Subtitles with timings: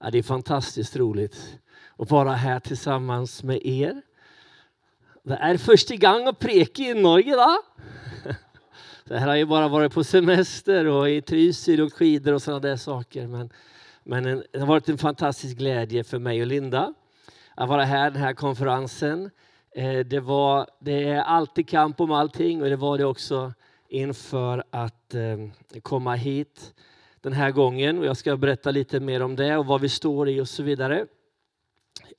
[0.00, 1.58] Ja, det är fantastiskt roligt
[1.96, 4.02] att vara här tillsammans med er.
[5.22, 7.36] Det är första gången att preka i Norge.
[7.36, 7.62] Då.
[9.04, 12.60] Det här har ju bara varit på semester och i Trysil och skidor och sådana
[12.60, 13.26] där saker.
[13.26, 13.50] Men,
[14.04, 16.94] men en, det har varit en fantastisk glädje för mig och Linda
[17.54, 19.30] att vara här den här konferensen.
[19.74, 23.52] Eh, det, var, det är alltid kamp om allting och det var det också
[23.88, 26.74] inför att eh, komma hit
[27.20, 27.98] den här gången.
[27.98, 30.62] Och jag ska berätta lite mer om det och vad vi står i och så
[30.62, 31.06] vidare.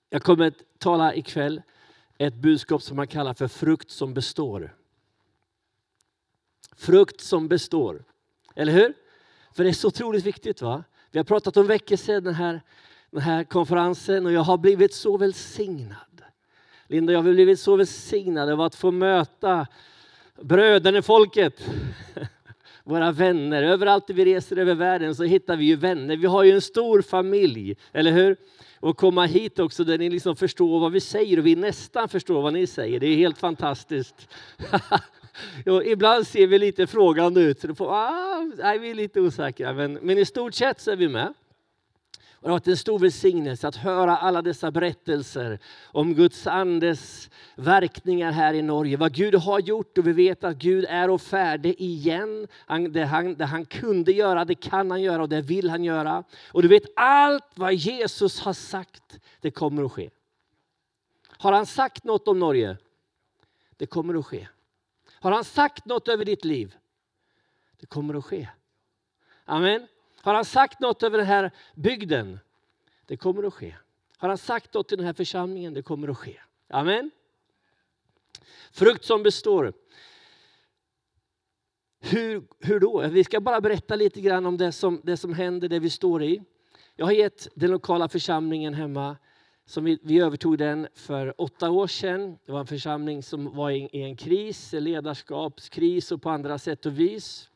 [0.09, 1.61] Jag kommer att tala ikväll
[2.17, 4.75] ett budskap som man kallar för frukt som består.
[6.75, 8.03] Frukt som består.
[8.55, 8.93] Eller hur?
[9.53, 10.61] För det är så otroligt viktigt.
[10.61, 10.83] va?
[11.11, 12.61] Vi har pratat om väckelse, den här,
[13.11, 16.23] den här konferensen och jag har blivit så välsignad.
[16.87, 19.67] Linda, jag har blivit så välsignad av att få möta
[20.41, 21.69] bröderna i folket.
[22.89, 23.63] Våra vänner.
[23.63, 26.17] Överallt vi reser över världen så hittar vi ju vänner.
[26.17, 28.35] Vi har ju en stor familj, eller hur?
[28.79, 32.41] Och komma hit också där ni liksom förstår vad vi säger och vi nästan förstår
[32.41, 32.99] vad ni säger.
[32.99, 34.27] Det är helt fantastiskt.
[35.65, 37.77] Jo, ibland ser vi lite frågande ut.
[37.77, 41.07] På, ah, nej, vi är lite osäkra, men, men i stort sett så är vi
[41.07, 41.33] med.
[42.41, 47.29] Och det har varit en stor välsignelse att höra alla dessa berättelser om Guds andes
[47.55, 48.97] verkningar här i Norge.
[48.97, 52.47] Vad Gud har gjort och vi vet att Gud är och färdig igen.
[52.55, 55.83] Han, det, han, det han kunde göra, det kan han göra och det vill han
[55.83, 56.23] göra.
[56.51, 60.09] Och du vet allt vad Jesus har sagt, det kommer att ske.
[61.27, 62.77] Har han sagt något om Norge?
[63.77, 64.47] Det kommer att ske.
[65.13, 66.75] Har han sagt något över ditt liv?
[67.79, 68.49] Det kommer att ske.
[69.45, 69.87] Amen.
[70.21, 72.39] Har han sagt något över den här bygden?
[73.05, 73.75] Det kommer att ske.
[74.17, 75.73] Har han sagt något till den här församlingen?
[75.73, 76.39] Det kommer att ske.
[76.69, 77.11] Amen.
[78.71, 79.73] Frukt som består.
[81.99, 83.07] Hur, hur då?
[83.07, 86.23] Vi ska bara berätta lite grann om det som, det som händer, det vi står
[86.23, 86.43] i.
[86.95, 89.17] Jag har gett den lokala församlingen hemma
[89.65, 92.37] som vi, vi, övertog den för åtta år sedan.
[92.45, 96.85] Det var en församling som var i, i en kris, ledarskapskris och på andra sätt
[96.85, 97.48] och vis.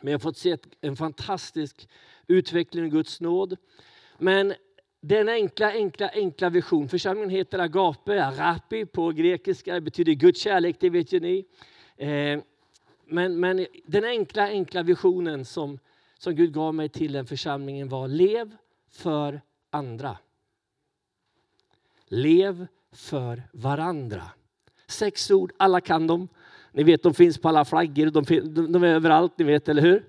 [0.00, 1.88] Men jag har fått se en fantastisk
[2.26, 3.56] utveckling i Guds nåd.
[4.18, 4.54] Men
[5.00, 6.88] den enkla, enkla, enkla vision.
[6.88, 9.74] Församlingen heter Agape, Arapi på grekiska.
[9.74, 11.44] Det betyder Guds kärlek, det vet ju ni.
[11.96, 12.40] Eh,
[13.06, 15.78] men, men den enkla, enkla visionen som,
[16.18, 18.56] som Gud gav mig till den församlingen var lev
[18.90, 19.40] för
[19.70, 20.16] andra.
[22.06, 24.22] Lev för varandra.
[24.86, 26.28] Sex ord, alla kan dem.
[26.72, 30.06] Ni vet, de finns på alla flaggor, de, de är överallt, ni vet, eller hur?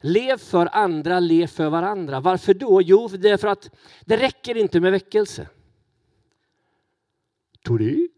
[0.00, 2.20] Lev för andra, lev för varandra.
[2.20, 2.82] Varför då?
[2.82, 3.70] Jo, det är för att
[4.04, 5.48] det räcker inte med väckelse.
[7.66, 8.08] Tror du?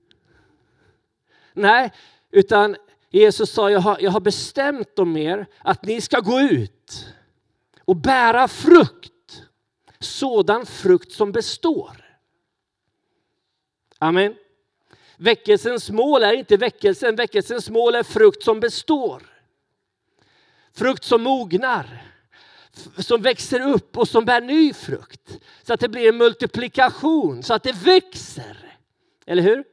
[1.53, 1.93] Nej,
[2.31, 2.77] utan
[3.11, 7.15] Jesus sa, jag har, jag har bestämt om er att ni ska gå ut
[7.85, 9.13] och bära frukt.
[9.99, 12.19] Sådan frukt som består.
[13.99, 14.35] Amen.
[15.23, 19.23] Väckelsens mål är inte väckelsen, väckelsens mål är frukt som består.
[20.73, 22.03] Frukt som mognar,
[22.99, 25.39] som växer upp och som bär ny frukt.
[25.63, 28.79] Så att det blir en multiplikation, så att det växer.
[29.27, 29.65] Eller hur?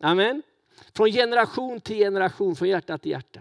[0.00, 0.42] Amen.
[0.96, 3.40] Från generation till generation, från hjärta till hjärta.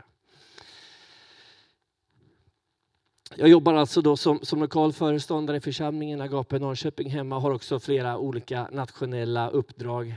[3.36, 7.52] Jag jobbar alltså då som, som lokal föreståndare i församlingen Agape Norrköping hemma och har
[7.52, 10.16] också flera olika nationella uppdrag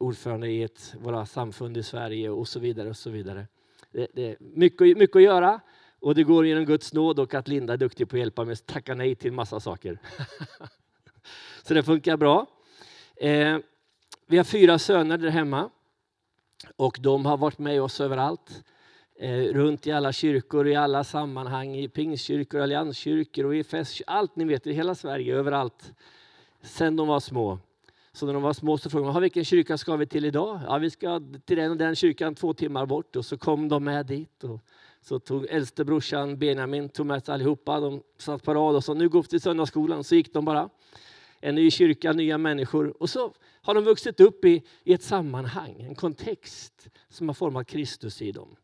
[0.00, 2.88] ordförande i ett, våra samfund i Sverige och så vidare.
[2.88, 3.46] och så vidare.
[3.90, 5.60] Det, det är mycket, mycket att göra
[6.00, 8.52] och det går genom Guds nåd och att Linda är duktig på att hjälpa mig
[8.52, 9.98] att tacka nej till massa saker.
[11.62, 12.46] så det funkar bra.
[13.16, 13.58] Eh,
[14.26, 15.70] vi har fyra söner där hemma
[16.76, 18.64] och de har varit med oss överallt.
[19.18, 23.64] Eh, runt i alla kyrkor, i alla sammanhang, i pingstkyrkor, allianskyrkor och i
[24.06, 25.92] allt ni vet, i hela Sverige, överallt.
[26.62, 27.58] Sen de var små.
[28.14, 30.60] Så när de var små så frågade de vilken kyrka ska vi till idag?
[30.66, 33.16] Ja, vi ska till den och den kyrkan två timmar bort.
[33.16, 34.44] Och så kom de med dit.
[34.44, 34.60] Och
[35.00, 37.80] så tog äldste brorsan Benjamin tog med sig allihopa.
[37.80, 40.04] De satt på rad och sa nu går vi till söndagsskolan.
[40.04, 40.68] Så gick de bara.
[41.40, 43.02] En ny kyrka, nya människor.
[43.02, 43.32] Och så
[43.62, 48.32] har de vuxit upp i, i ett sammanhang, en kontext som har format Kristus i
[48.32, 48.56] dem.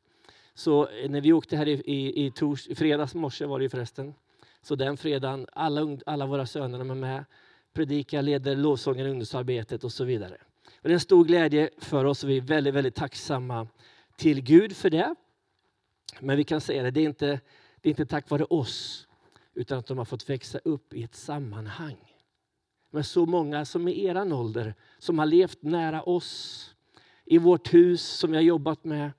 [0.54, 4.14] Så när vi åkte här i, i, i, tors, i fredags morse var det förresten.
[4.62, 7.24] Så den fredagen, alla, alla våra söner är med
[7.78, 10.36] predikar, leder lovsången ungdomsarbetet och så vidare.
[10.66, 13.68] Och det är en stor glädje för oss och vi är väldigt, väldigt tacksamma
[14.16, 15.14] till Gud för det.
[16.20, 17.40] Men vi kan säga det, det är inte,
[17.80, 19.06] det är inte tack vare oss
[19.54, 21.96] utan att de har fått växa upp i ett sammanhang
[22.90, 26.74] med så många som i er ålder som har levt nära oss
[27.24, 29.10] i vårt hus som vi har jobbat med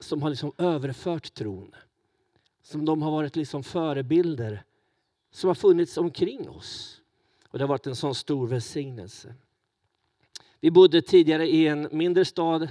[0.00, 1.74] som har liksom överfört tron.
[2.62, 4.64] Som de har varit liksom förebilder
[5.30, 6.97] som har funnits omkring oss.
[7.48, 9.34] Och det har varit en sån stor välsignelse.
[10.60, 12.68] Vi bodde tidigare i en mindre stad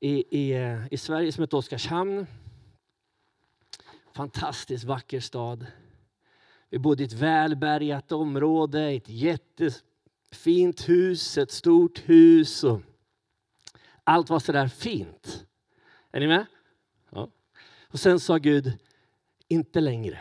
[0.00, 2.26] i, i, i Sverige som heter Oskarshamn.
[4.14, 5.66] Fantastiskt vacker stad.
[6.68, 12.64] Vi bodde i ett välbärgat område, ett jättefint hus, ett stort hus.
[12.64, 12.80] Och
[14.04, 15.46] allt var så där fint.
[16.10, 16.46] Är ni med?
[17.10, 17.30] Ja.
[17.88, 18.72] Och sen sa Gud,
[19.48, 20.18] inte längre.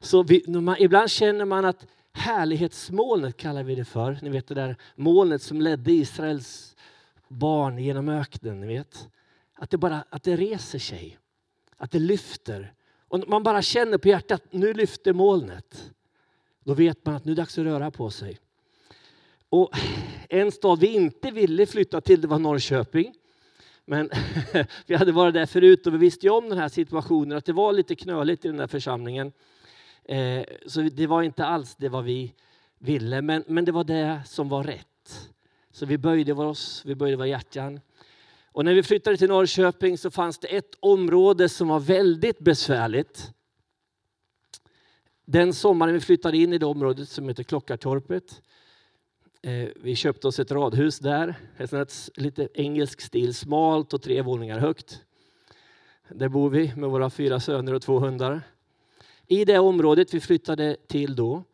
[0.00, 4.18] Så vi, man, ibland känner man att härlighetsmolnet kallar vi det för.
[4.22, 6.76] Ni vet det där molnet som ledde Israels
[7.28, 8.60] barn genom öknen.
[8.60, 9.08] Ni vet.
[9.54, 11.18] Att det bara att det reser sig,
[11.76, 12.72] att det lyfter.
[13.08, 15.90] Och man bara känner på hjärtat nu lyfter molnet.
[16.64, 18.38] Då vet man att nu är det dags att röra på sig.
[19.48, 19.70] Och
[20.28, 23.14] en stad vi inte ville flytta till det var Norrköping.
[23.84, 24.10] Men
[24.86, 27.72] vi hade varit där förut och vi visste om den här situationen, att det var
[27.72, 29.32] lite knöligt i den här församlingen.
[30.08, 32.34] Eh, så det var inte alls det vad vi
[32.78, 35.30] ville, men, men det var det som var rätt.
[35.70, 37.80] Så vi böjde oss, vi böjde våra hjärtan.
[38.44, 43.32] Och när vi flyttade till Norrköping så fanns det ett område som var väldigt besvärligt.
[45.24, 48.42] Den sommaren vi flyttade in i det området som heter Klockartorpet.
[49.42, 54.22] Eh, vi köpte oss ett radhus där, ett sånt lite engelsk stil, smalt och tre
[54.22, 55.02] våningar högt.
[56.08, 58.42] Där bor vi med våra fyra söner och två hundar.
[59.28, 61.44] I det området vi flyttade till då,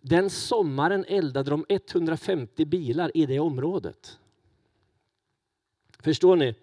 [0.00, 4.18] den sommaren eldade de 150 bilar i det området.
[5.98, 6.54] Förstår ni?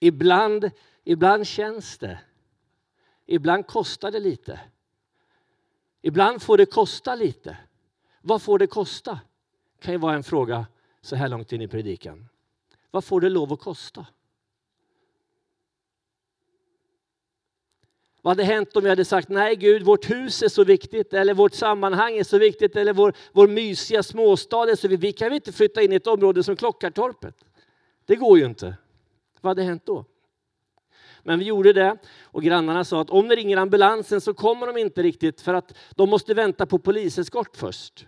[0.00, 0.70] Ibland,
[1.04, 2.18] ibland känns det.
[3.26, 4.60] Ibland kostar det lite.
[6.02, 7.56] Ibland får det kosta lite.
[8.20, 9.20] Vad får det kosta?
[9.78, 10.66] Det kan ju vara en fråga
[11.00, 12.28] så här långt in i predikan.
[12.90, 14.06] Vad får det lov att kosta?
[18.22, 21.34] Vad hade hänt om vi hade sagt nej Gud, vårt hus är så viktigt eller
[21.34, 25.08] vårt sammanhang är så viktigt eller vår, vår mysiga småstad är så viktigt.
[25.08, 27.34] Vi kan inte flytta in i ett område som Klockartorpet.
[28.06, 28.74] Det går ju inte.
[29.40, 30.04] Vad hade hänt då?
[31.22, 34.76] Men vi gjorde det och grannarna sa att om det ringer ambulansen så kommer de
[34.76, 38.06] inte riktigt för att de måste vänta på poliseskort först.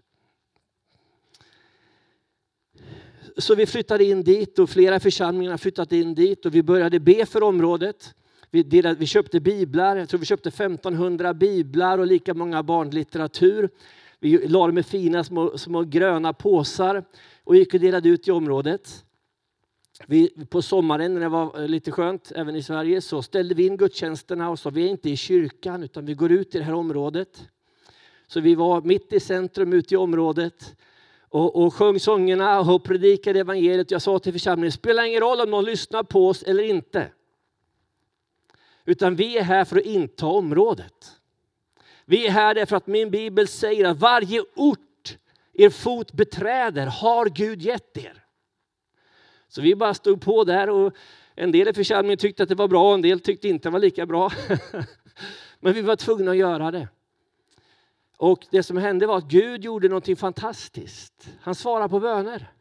[3.36, 7.26] Så vi flyttade in dit och flera församlingar flyttade in dit och vi började be
[7.26, 8.14] för området.
[8.54, 13.68] Vi, delade, vi köpte biblar, jag tror vi köpte 1500 biblar och lika många barnlitteratur.
[14.20, 17.04] Vi la dem i fina små, små gröna påsar
[17.44, 19.04] och gick och delade ut i området.
[20.06, 23.66] Vi, på sommaren när det var eh, lite skönt, även i Sverige, så ställde vi
[23.66, 26.64] in gudstjänsterna och sa vi är inte i kyrkan utan vi går ut i det
[26.64, 27.48] här området.
[28.26, 30.76] Så vi var mitt i centrum ute i området
[31.28, 33.90] och, och sjöng sångerna och predikade evangeliet.
[33.90, 37.10] Jag sa till församlingen, det spelar ingen roll om någon lyssnar på oss eller inte.
[38.84, 41.20] Utan vi är här för att inta området.
[42.04, 45.18] Vi är här därför att min bibel säger att varje ort
[45.52, 48.24] er fot beträder har Gud gett er.
[49.48, 50.92] Så vi bara stod på där och
[51.34, 53.78] en del i församlingen tyckte att det var bra, en del tyckte inte det var
[53.78, 54.30] lika bra.
[55.60, 56.88] Men vi var tvungna att göra det.
[58.16, 61.28] Och det som hände var att Gud gjorde något fantastiskt.
[61.40, 62.52] Han svarade på böner.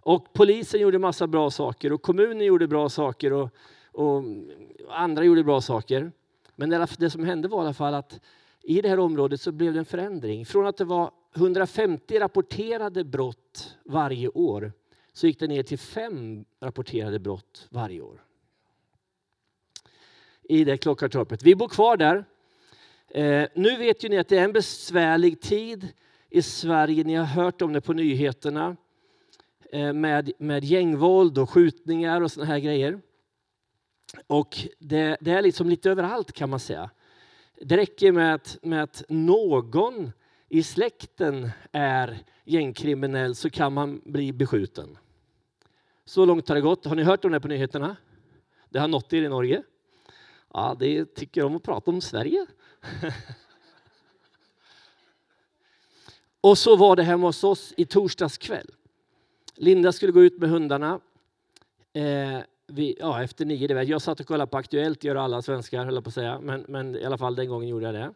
[0.00, 3.50] Och polisen gjorde massa bra saker och kommunen gjorde bra saker och,
[3.98, 4.22] och
[4.88, 6.12] andra gjorde bra saker.
[6.56, 8.20] Men det som hände var i alla fall att
[8.62, 10.46] i det här området så blev det en förändring.
[10.46, 14.72] Från att det var 150 rapporterade brott varje år
[15.12, 18.24] så gick det ner till fem rapporterade brott varje år.
[20.42, 21.42] I det Klockartorpet.
[21.42, 22.24] Vi bor kvar där
[23.10, 25.88] Eh, nu vet ju ni att det är en besvärlig tid
[26.30, 27.04] i Sverige.
[27.04, 28.76] Ni har hört om det på nyheterna
[29.72, 33.00] eh, med, med gängvåld och skjutningar och såna här grejer.
[34.26, 36.90] Och det, det, är liksom lite överallt kan man säga.
[37.60, 40.12] Det räcker med att, med att någon
[40.48, 44.98] i släkten är gängkriminell så kan man bli beskjuten.
[46.04, 46.84] Så långt har det gått.
[46.84, 47.96] Har ni hört om det på nyheterna?
[48.68, 49.62] Det har nått er i Norge.
[50.52, 52.46] Ja, det tycker om att prata om Sverige.
[56.40, 58.70] och så var det hemma hos oss i torsdags kväll.
[59.54, 61.00] Linda skulle gå ut med hundarna.
[61.92, 63.88] Eh, vi, ja, efter nio, det vet.
[63.88, 66.96] jag satt och kollade på Aktuellt, gör alla svenskar höll på att säga, men, men
[66.96, 68.14] i alla fall den gången gjorde jag det.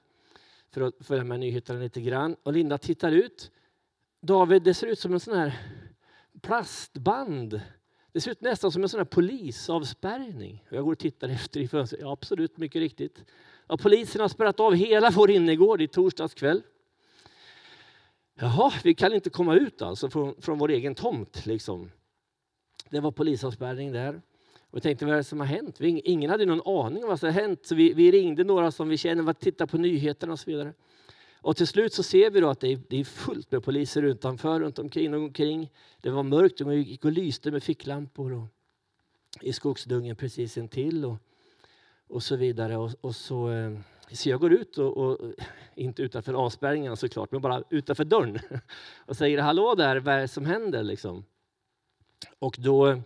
[0.71, 2.37] För att följa med nyheterna lite grann.
[2.43, 3.51] Och Linda tittar ut.
[4.21, 5.59] David, det ser ut som en sån här
[6.43, 7.61] plastband.
[8.13, 10.65] Det ser ut nästan som en sån här polisavspärrning.
[10.69, 12.03] Jag går och tittar efter i fönstret.
[12.03, 13.25] Ja, absolut, mycket riktigt.
[13.67, 16.63] Ja, polisen har spärrat av hela vår innergård i torsdags kväll.
[18.35, 21.47] Jaha, vi kan inte komma ut alltså från, från vår egen tomt.
[21.47, 21.91] Liksom.
[22.91, 24.23] Det var polisavspärrning där.
[24.73, 25.81] Och jag tänkte, vad är det som har hänt?
[25.81, 27.67] Vi, ingen hade någon aning om vad som har hänt.
[27.67, 30.73] Så vi, vi ringde några som vi känner, var tittade på nyheterna och så vidare.
[31.41, 34.03] Och till slut så ser vi då att det är, det är fullt med poliser
[34.03, 35.71] utanför, runt omkring och omkring.
[36.01, 38.47] Det var mörkt de gick och lyste med ficklampor och,
[39.41, 41.17] i skogsdungen precis intill och,
[42.09, 42.77] och så vidare.
[42.77, 43.79] Och, och så, eh,
[44.13, 45.19] så jag går ut, och, och
[45.75, 48.39] inte utanför avspärrningarna såklart, men bara utanför dörren
[49.07, 50.83] och säger hallå där, vad är det som händer?
[50.83, 51.25] Liksom.
[52.39, 53.03] Och då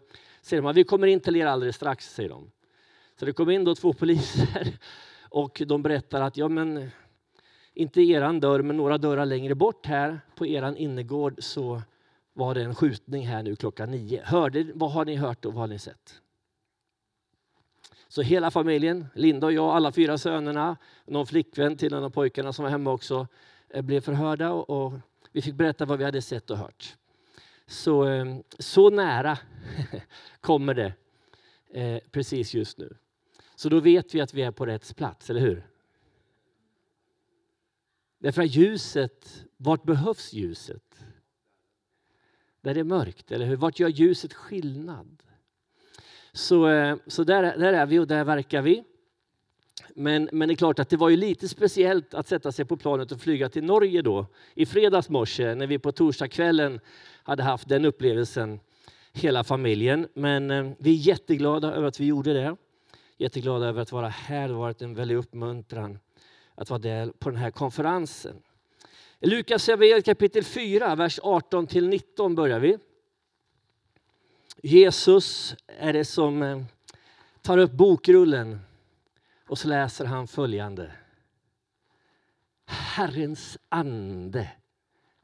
[0.46, 2.50] säger de vi kommer in till er alldeles strax, säger de.
[3.18, 4.78] Så det kom in då två poliser
[5.30, 6.90] och de berättar att ja, men
[7.74, 11.82] inte eran dörr, men några dörrar längre bort här på eran innergård så
[12.32, 14.22] var det en skjutning här nu klockan nio.
[14.24, 16.20] Hörde, vad har ni hört och vad har ni sett?
[18.08, 20.76] Så hela familjen, Linda och jag, alla fyra sönerna,
[21.06, 23.26] någon flickvän till en av pojkarna som var hemma också,
[23.68, 24.92] eh, blev förhörda och
[25.32, 26.96] vi fick berätta vad vi hade sett och hört.
[27.66, 29.38] Så, ehm, så nära
[30.40, 30.92] kommer det
[31.70, 32.96] eh, precis just nu.
[33.56, 35.66] Så då vet vi att vi är på rätt plats, eller hur?
[38.18, 41.04] Därför att ljuset, vart behövs ljuset?
[42.60, 43.56] Där det är mörkt, eller hur?
[43.56, 45.22] Vart gör ljuset skillnad?
[46.32, 48.84] Så, eh, så där, där är vi och där verkar vi.
[49.94, 52.76] Men, men det är klart att det var ju lite speciellt att sätta sig på
[52.76, 56.80] planet och flyga till Norge då i fredags morse när vi på torsdagskvällen
[57.22, 58.60] hade haft den upplevelsen
[59.12, 60.08] hela familjen.
[60.14, 62.56] Men eh, vi är jätteglada över att vi gjorde det.
[63.18, 64.48] Jätteglada över att vara här.
[64.48, 65.98] Det har varit en väldig uppmuntran
[66.54, 68.36] att vara där på den här konferensen.
[69.20, 69.70] I Lukas
[70.04, 72.78] kapitel 4, vers 18 till 19 börjar vi.
[74.62, 76.62] Jesus är det som eh,
[77.42, 78.60] tar upp bokrullen
[79.48, 80.92] och så läser han följande.
[82.66, 84.48] Herrens ande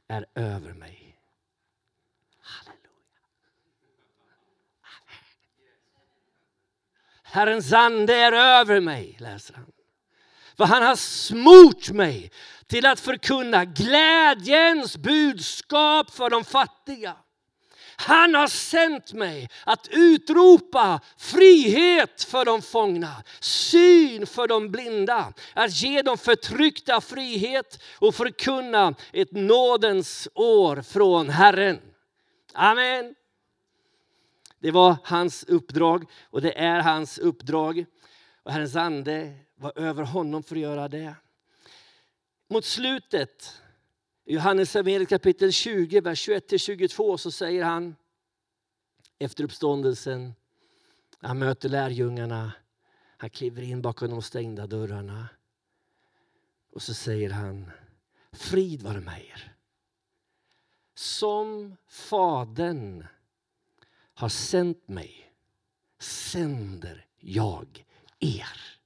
[0.08, 1.18] är över mig.
[2.38, 2.82] Halleluja.
[7.22, 9.72] Herrens ande är över mig, läser han.
[10.56, 12.32] För han har smort mig
[12.66, 17.16] till att förkunna glädjens budskap för de fattiga.
[18.06, 25.82] Han har sänt mig att utropa frihet för de fångna, syn för de blinda, att
[25.82, 31.80] ge de förtryckta frihet och förkunna ett nådens år från Herren.
[32.54, 33.14] Amen.
[34.59, 37.85] Det var hans uppdrag och det är hans uppdrag.
[38.42, 41.14] Och Herrens ande var över honom för att göra det.
[42.50, 43.62] Mot slutet
[44.24, 47.96] i Johannes evangeliet kapitel 20, vers 21-22 så säger han
[49.18, 50.34] efter uppståndelsen,
[51.18, 52.52] han möter lärjungarna,
[53.16, 55.28] han kliver in bakom de stängda dörrarna
[56.72, 57.70] och så säger han
[58.32, 59.54] Frid vare med er.
[60.94, 63.06] Som Fadern
[64.14, 65.32] har sänt mig
[65.98, 67.84] sänder jag
[68.20, 68.78] er.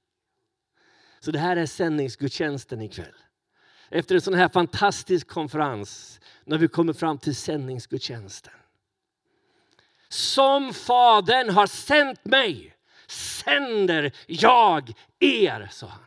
[1.19, 3.15] Så det här är sändningsgudstjänsten ikväll.
[3.89, 8.53] Efter en sån här fantastisk konferens, när vi kommer fram till sändningsgudstjänsten.
[10.09, 12.75] Som Fadern har sänt mig
[13.07, 16.05] sänder jag er, sa han.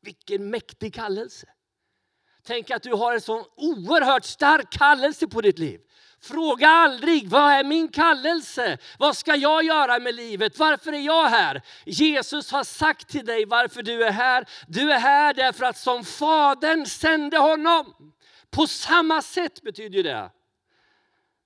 [0.00, 1.46] Vilken mäktig kallelse.
[2.42, 5.80] Tänk att du har en sån oerhört stark kallelse på ditt liv.
[6.20, 8.78] Fråga aldrig, vad är min kallelse?
[8.98, 10.58] Vad ska jag göra med livet?
[10.58, 11.62] Varför är jag här?
[11.84, 14.48] Jesus har sagt till dig varför du är här.
[14.66, 18.12] Du är här därför att som Fadern sände honom.
[18.50, 20.30] På samma sätt betyder det.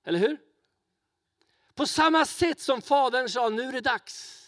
[0.05, 0.37] Eller hur?
[1.75, 4.39] På samma sätt som Fadern sa, nu är det dags.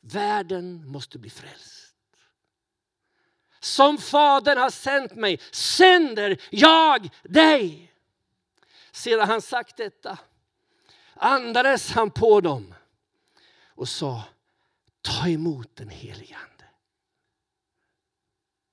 [0.00, 1.94] Världen måste bli frälst.
[3.60, 7.92] Som Fadern har sänt mig sänder jag dig.
[8.96, 10.18] Sedan han sagt detta
[11.14, 12.74] andades han på dem
[13.66, 14.24] och sa
[15.02, 16.64] ta emot den helige Ande.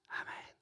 [0.08, 0.56] Amen.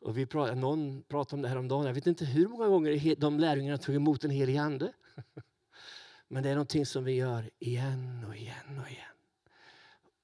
[0.00, 1.86] Och vi pratade, någon pratade om det här om dagen.
[1.86, 4.92] Jag vet inte hur många gånger de lärjungarna tog emot den helige Ande.
[6.28, 9.16] Men det är någonting som vi gör igen och igen och igen.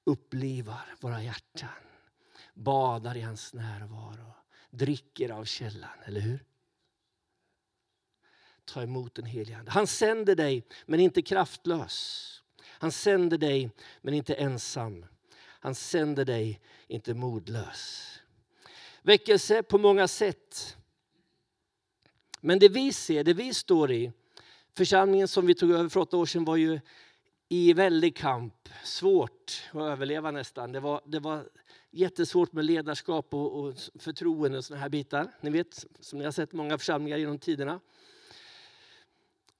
[0.03, 1.69] Upplivar våra hjärtan.
[2.53, 4.33] Badar i hans närvaro.
[4.69, 6.45] Dricker av källan, eller hur?
[8.65, 9.71] Ta emot den helige Ande.
[9.71, 12.29] Han sänder dig, men inte kraftlös.
[12.65, 13.69] Han sänder dig,
[14.01, 15.05] men inte ensam.
[15.39, 18.09] Han sänder dig, inte modlös.
[19.01, 20.77] Väckelse på många sätt.
[22.41, 24.11] Men det vi ser, det vi står i,
[24.77, 26.79] församlingen som vi tog över för åtta år sedan var ju
[27.49, 28.69] i väldig kamp.
[28.83, 30.71] Svårt att överleva nästan.
[30.71, 31.49] Det var, det var
[31.91, 35.27] jättesvårt med ledarskap och, och förtroende och såna här bitar.
[35.41, 37.79] Ni vet, som ni har sett många församlingar genom tiderna.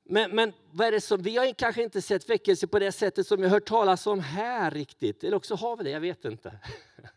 [0.04, 3.28] Men, men vad är det som, vi har kanske inte sett väckelse på det sättet
[3.28, 5.24] som jag hört talas om här riktigt.
[5.24, 6.60] Eller också har vi det, jag vet inte.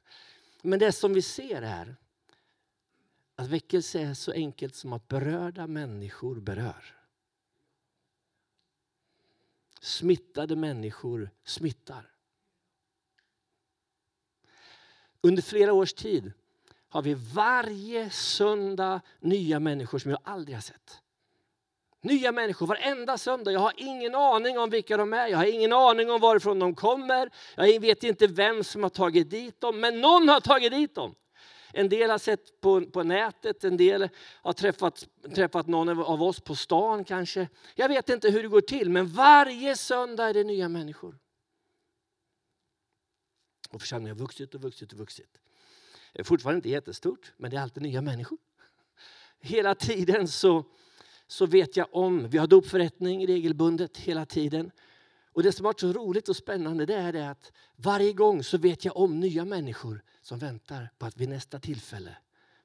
[0.63, 1.97] Men det som vi ser är
[3.37, 6.95] att väckelse är så enkelt som att berörda människor berör.
[9.81, 12.11] Smittade människor smittar.
[15.21, 16.33] Under flera års tid
[16.89, 21.03] har vi varje söndag nya människor som jag aldrig har sett.
[22.07, 23.53] Nya människor varenda söndag.
[23.53, 25.27] Jag har ingen aning om vilka de är.
[25.27, 27.31] Jag har ingen aning om varifrån de kommer.
[27.57, 29.81] Jag vet inte vem som har tagit dit dem.
[29.81, 31.15] Men någon har tagit dit dem.
[31.73, 34.09] En del har sett på, på nätet, en del
[34.43, 37.49] har träffat, träffat någon av oss på stan kanske.
[37.75, 41.19] Jag vet inte hur det går till, men varje söndag är det nya människor.
[43.71, 45.39] Och församlingen har vuxit och vuxit och vuxit.
[46.13, 48.39] Det är fortfarande inte jättestort, men det är alltid nya människor.
[49.41, 50.65] Hela tiden så,
[51.27, 54.71] så vet jag om, vi har dopförrättning regelbundet hela tiden.
[55.33, 58.43] Och Det som har varit så roligt och spännande det är det att varje gång
[58.43, 62.17] så vet jag om nya människor som väntar på att vid nästa tillfälle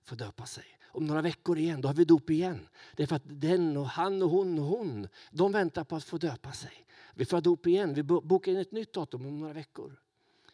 [0.03, 0.65] få döpa sig.
[0.93, 2.67] Om några veckor igen, då har vi dop igen.
[2.95, 6.03] Det är för att den och han och hon och hon, de väntar på att
[6.03, 6.85] få döpa sig.
[7.13, 9.99] Vi får dop igen, vi bokar in ett nytt datum om några veckor.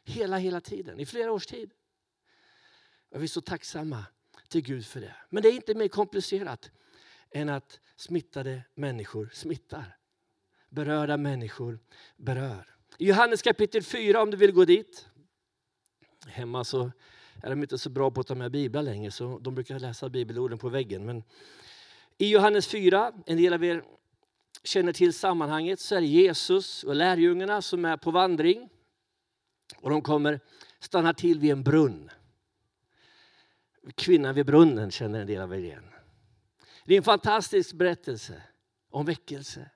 [0.04, 1.72] Hela, hela tiden, i flera års tid.
[3.10, 4.06] Och vi är så tacksamma
[4.48, 5.16] till Gud för det.
[5.30, 6.72] Men det är inte mer komplicerat
[7.32, 9.98] än att smittade människor smittar.
[10.70, 11.80] Berörda människor
[12.18, 12.66] berör.
[12.98, 15.08] I Johannes kapitel 4, om du vill gå dit.
[16.28, 16.92] Hemma så
[17.44, 20.10] är de inte så bra på att ta med biblar längre, så de brukar läsa
[20.10, 21.06] bibelorden på väggen.
[21.06, 21.24] Men
[22.18, 23.84] I Johannes 4, en del av er
[24.64, 28.70] känner till sammanhanget, så är det Jesus och lärjungarna som är på vandring.
[29.78, 30.40] Och de kommer
[30.80, 32.10] stanna till vid en brunn.
[33.96, 35.84] Kvinnan vid brunnen känner en del av er igen.
[36.88, 38.44] Det är en fantastisk berättelse
[38.90, 39.70] om väckelse.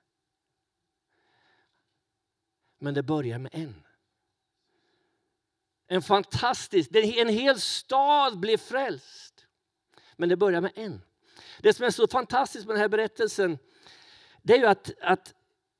[2.78, 3.82] Men det börjar med en.
[5.86, 9.46] En fantastisk, en hel stad blir frälst.
[10.16, 11.02] Men det börjar med en.
[11.60, 13.58] Det som är så fantastiskt med den här berättelsen
[14.42, 15.34] det är ju att, att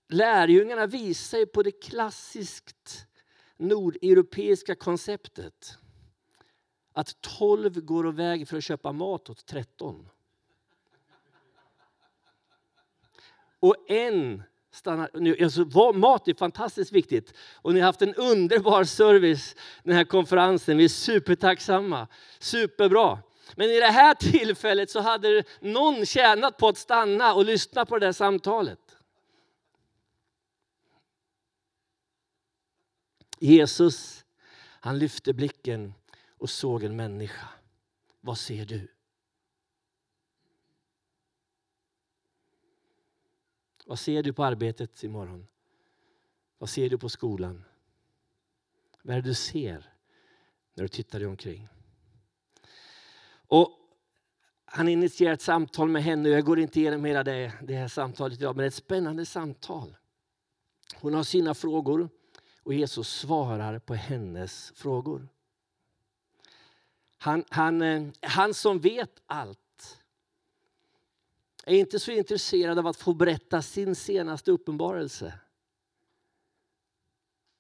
[0.09, 3.07] lärjungarna visar på det klassiskt
[3.57, 5.79] nordeuropeiska konceptet.
[6.93, 10.09] Att 12 går iväg för att köpa mat åt 13.
[13.63, 15.11] Och en stannar...
[15.43, 17.35] Alltså, mat är fantastiskt viktigt.
[17.55, 20.77] Och ni har haft en underbar service den här konferensen.
[20.77, 22.09] Vi är supertacksamma.
[22.39, 23.19] Superbra.
[23.57, 27.99] Men i det här tillfället så hade någon tjänat på att stanna och lyssna på
[27.99, 28.97] det där samtalet.
[33.39, 34.25] Jesus,
[34.81, 35.95] han lyfte blicken
[36.39, 37.49] och såg en människa.
[38.21, 38.89] Vad ser du?
[43.93, 45.47] Vad ser du på arbetet imorgon?
[46.59, 47.65] Vad ser du på skolan?
[49.03, 49.93] Vad är det du ser
[50.75, 51.69] när du tittar dig omkring?
[53.47, 53.71] Och
[54.65, 56.29] han initierar ett samtal med henne.
[56.29, 59.27] Jag går inte igenom hela det, det här samtalet idag, men det är ett spännande
[59.27, 59.97] samtal.
[60.95, 62.09] Hon har sina frågor
[62.63, 65.29] och Jesus svarar på hennes frågor.
[67.19, 69.62] Han, han, eh, han som vet allt
[71.67, 75.35] är inte så intresserad av att få berätta sin senaste uppenbarelse.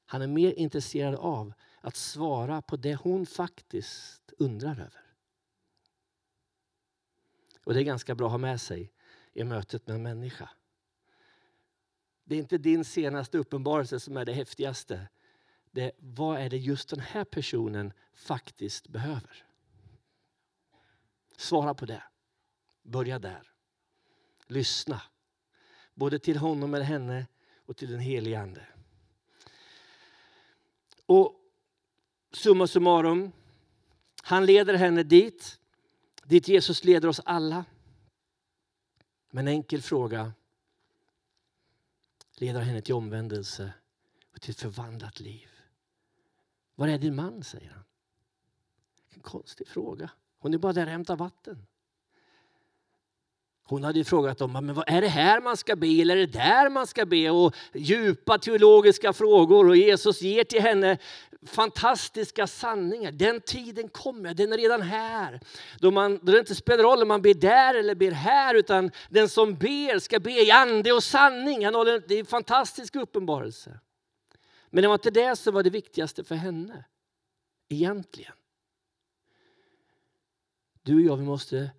[0.06, 5.02] Han är mer intresserad av att svara på det hon faktiskt undrar över.
[7.64, 8.92] Och Det är ganska bra att ha med sig
[9.32, 10.50] i mötet med en människa.
[12.24, 15.08] Det är inte din senaste uppenbarelse som är det häftigaste.
[15.70, 19.44] Det är, vad är det just den här personen faktiskt behöver?
[21.36, 22.02] Svara på det.
[22.82, 23.51] Börja där.
[24.52, 25.02] Lyssna.
[25.94, 27.26] Både till honom eller henne
[27.66, 28.66] och till den helige Ande.
[31.06, 31.40] Och
[32.32, 33.32] summa summarum,
[34.22, 35.60] han leder henne dit,
[36.24, 37.64] dit Jesus leder oss alla.
[39.30, 40.32] Men en enkel fråga
[42.36, 43.72] leder henne till omvändelse
[44.34, 45.48] och till ett förvandlat liv.
[46.74, 47.44] Var är din man?
[47.44, 47.84] säger han.
[49.10, 50.10] En konstig fråga.
[50.38, 51.66] Hon är bara där och hämtar vatten.
[53.64, 56.32] Hon hade frågat dem, men vad, är det här man ska be eller är det
[56.32, 57.30] där man ska be?
[57.30, 60.98] Och djupa teologiska frågor och Jesus ger till henne
[61.46, 63.12] fantastiska sanningar.
[63.12, 65.40] Den tiden kommer, den är redan här.
[65.78, 68.90] Då, man, då det inte spelar roll om man ber där eller ber här utan
[69.08, 71.64] den som ber ska be i ande och sanning.
[71.64, 73.80] Han håller, det är en fantastisk uppenbarelse.
[74.70, 76.84] Men det var inte det som var det viktigaste för henne.
[77.68, 78.32] Egentligen.
[80.82, 81.70] Du och jag vi måste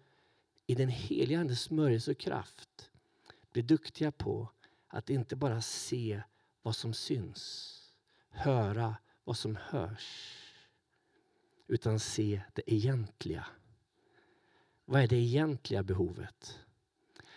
[0.65, 2.91] i den heliga Andes smörjelse och kraft
[3.52, 4.49] bli duktiga på
[4.88, 6.21] att inte bara se
[6.62, 7.80] vad som syns,
[8.30, 10.39] höra vad som hörs.
[11.67, 13.45] utan se det egentliga.
[14.86, 16.60] Vad är det egentliga behovet?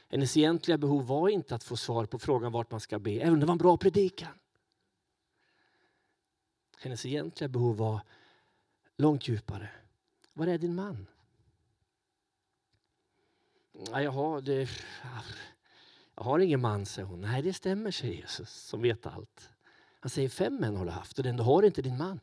[0.09, 3.33] Hennes egentliga behov var inte att få svar på frågan vart man ska be, även
[3.33, 4.39] om det var en bra predikan.
[6.79, 8.01] Hennes egentliga behov var
[8.97, 9.71] långt djupare.
[10.33, 11.07] Var är din man?
[13.79, 14.69] Ja, jag, har, det,
[16.15, 17.21] jag har ingen man, säger hon.
[17.21, 19.51] Nej, det stämmer, säger Jesus som vet allt.
[20.01, 22.21] Han säger fem män har du haft och den du har inte din man.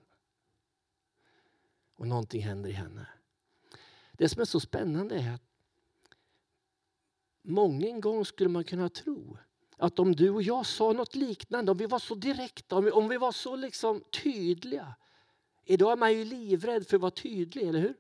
[1.96, 3.08] Och någonting händer i henne.
[4.12, 5.44] Det som är så spännande är att
[7.42, 9.38] många gånger skulle man kunna tro
[9.78, 12.92] att om du och jag sa något liknande, om vi var så direkta, om vi,
[12.92, 14.96] om vi var så liksom tydliga.
[15.66, 17.96] Idag är man ju livrädd för att vara tydlig, eller hur?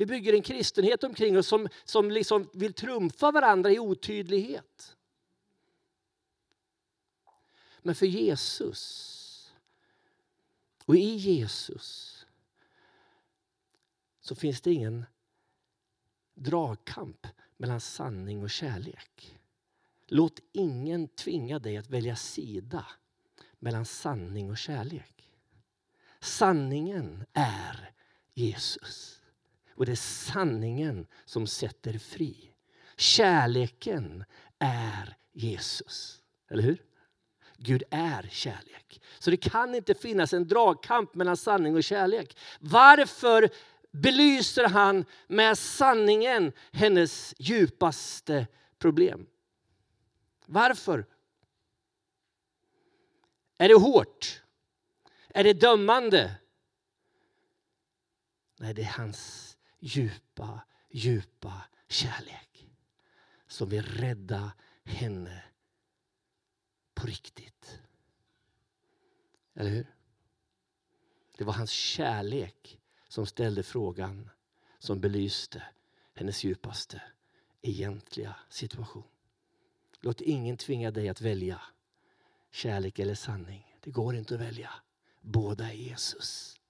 [0.00, 4.96] Vi bygger en kristenhet omkring oss som, som liksom vill trumfa varandra i otydlighet.
[7.82, 9.54] Men för Jesus
[10.84, 12.26] och i Jesus
[14.20, 15.04] så finns det ingen
[16.34, 19.38] dragkamp mellan sanning och kärlek.
[20.06, 22.86] Låt ingen tvinga dig att välja sida
[23.58, 25.32] mellan sanning och kärlek.
[26.20, 27.92] Sanningen är
[28.34, 29.19] Jesus.
[29.80, 32.52] Och det är sanningen som sätter fri.
[32.96, 34.24] Kärleken
[34.58, 36.22] är Jesus.
[36.50, 36.82] Eller hur?
[37.56, 39.02] Gud är kärlek.
[39.18, 42.36] Så det kan inte finnas en dragkamp mellan sanning och kärlek.
[42.58, 43.50] Varför
[43.90, 48.46] belyser han med sanningen hennes djupaste
[48.78, 49.26] problem?
[50.46, 51.06] Varför?
[53.58, 54.42] Är det hårt?
[55.28, 56.34] Är det dömande?
[58.58, 59.49] Nej, det är hans
[59.80, 62.66] djupa, djupa kärlek
[63.46, 64.52] som vill rädda
[64.84, 65.42] henne
[66.94, 67.80] på riktigt.
[69.54, 69.86] Eller hur?
[71.38, 74.30] Det var hans kärlek som ställde frågan
[74.78, 75.62] som belyste
[76.14, 77.02] hennes djupaste,
[77.62, 79.04] egentliga situation.
[80.00, 81.62] Låt ingen tvinga dig att välja
[82.50, 83.76] kärlek eller sanning.
[83.80, 84.70] Det går inte att välja.
[85.20, 86.60] Båda är Jesus.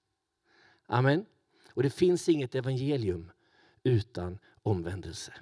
[0.85, 1.25] Amen.
[1.73, 3.31] Och det finns inget evangelium
[3.83, 5.33] utan omvändelse.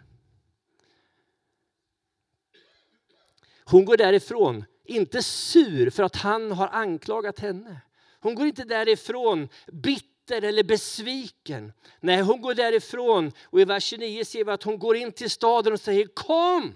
[3.64, 7.82] Hon går därifrån, inte sur för att han har anklagat henne.
[8.20, 11.74] Hon går inte därifrån bitter eller besviken.
[12.00, 15.30] Nej, hon går därifrån och i vers 29 ser vi att hon går in till
[15.30, 16.74] staden och säger kom.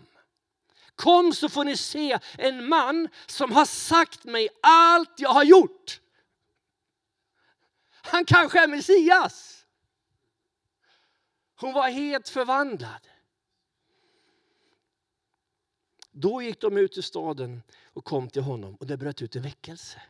[0.96, 6.00] Kom så får ni se en man som har sagt mig allt jag har gjort.
[8.04, 9.66] Han kanske är Messias.
[11.56, 13.08] Hon var helt förvandlad.
[16.12, 19.42] Då gick de ut ur staden och kom till honom och det bröt ut en
[19.42, 20.02] väckelse.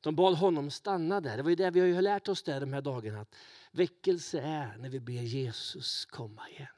[0.00, 1.36] De bad honom stanna där.
[1.36, 3.20] Det var ju det vi har lärt oss där de här dagarna.
[3.20, 3.34] Att
[3.70, 6.68] väckelse är när vi ber Jesus komma igen.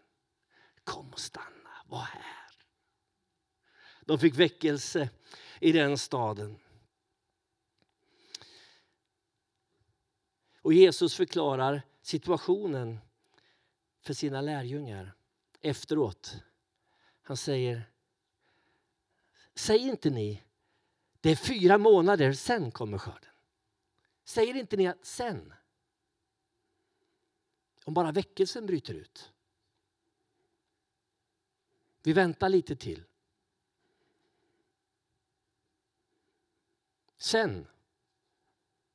[0.84, 2.50] Kom och stanna, var här.
[4.00, 5.10] De fick väckelse
[5.60, 6.58] i den staden.
[10.62, 12.98] Och Jesus förklarar situationen
[14.00, 15.14] för sina lärjungar
[15.60, 16.36] efteråt.
[17.22, 17.90] Han säger,
[19.54, 20.42] säg inte ni,
[21.20, 23.30] det är fyra månader, sen kommer skörden.
[24.24, 25.52] Säger inte ni att sen?
[27.84, 29.32] Om bara väckelsen bryter ut.
[32.02, 33.04] Vi väntar lite till.
[37.16, 37.66] Sen,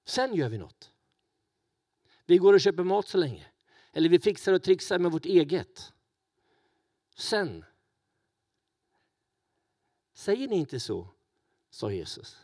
[0.06, 0.92] sen gör vi något.
[2.25, 3.47] Vi går och köper mat så länge.
[3.91, 5.93] Eller vi fixar och trixar med vårt eget.
[7.15, 7.65] Sen.
[10.13, 11.09] Säger ni inte så?
[11.69, 12.39] sa Jesus.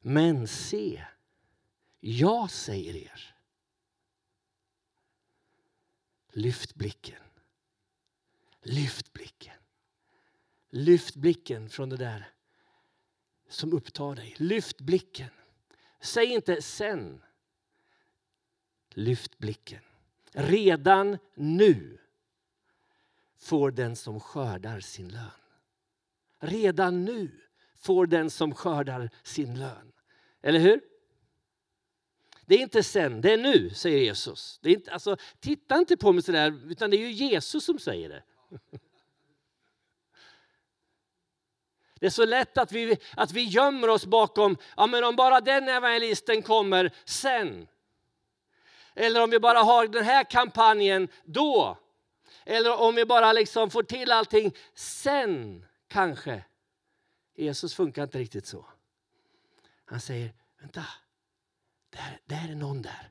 [0.00, 1.04] Men se,
[2.00, 3.34] jag säger er.
[6.32, 7.22] Lyft blicken.
[8.62, 9.56] Lyft blicken.
[10.68, 12.35] Lyft blicken från det där
[13.48, 14.34] som upptar dig.
[14.38, 15.30] Lyft blicken.
[16.00, 17.22] Säg inte sen.
[18.90, 19.80] Lyft blicken.
[20.32, 21.98] Redan nu
[23.38, 25.30] får den som skördar sin lön.
[26.38, 27.40] Redan nu
[27.74, 29.92] får den som skördar sin lön.
[30.42, 30.80] Eller hur?
[32.46, 34.58] Det är inte sen, det är nu, säger Jesus.
[34.62, 37.64] Det är inte, alltså, titta inte på mig så där, utan det är ju Jesus
[37.64, 38.22] som säger det.
[42.06, 45.40] Det är så lätt att vi, att vi gömmer oss bakom, ja men om bara
[45.40, 47.68] den evangelisten kommer sen.
[48.94, 51.78] Eller om vi bara har den här kampanjen då.
[52.44, 56.44] Eller om vi bara liksom får till allting sen kanske.
[57.36, 58.66] Jesus funkar inte riktigt så.
[59.84, 60.84] Han säger, vänta,
[61.90, 63.10] där, där är någon där.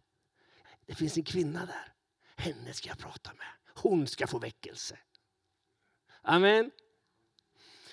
[0.85, 1.93] Det finns en kvinna där.
[2.35, 3.47] Henne ska jag prata med.
[3.75, 4.97] Hon ska få väckelse.
[6.21, 6.71] Amen.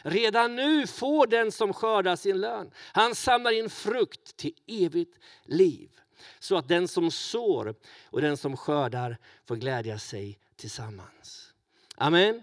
[0.03, 2.71] Redan nu får den som skördar sin lön.
[2.93, 5.91] Han samlar in frukt till evigt liv.
[6.39, 11.55] Så att den som sår och den som skördar får glädja sig tillsammans.
[11.97, 12.43] Amen.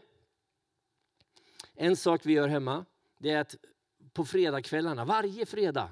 [1.76, 2.86] En sak vi gör hemma
[3.17, 3.56] det är att
[4.13, 5.89] på fredagskvällarna, varje fredag,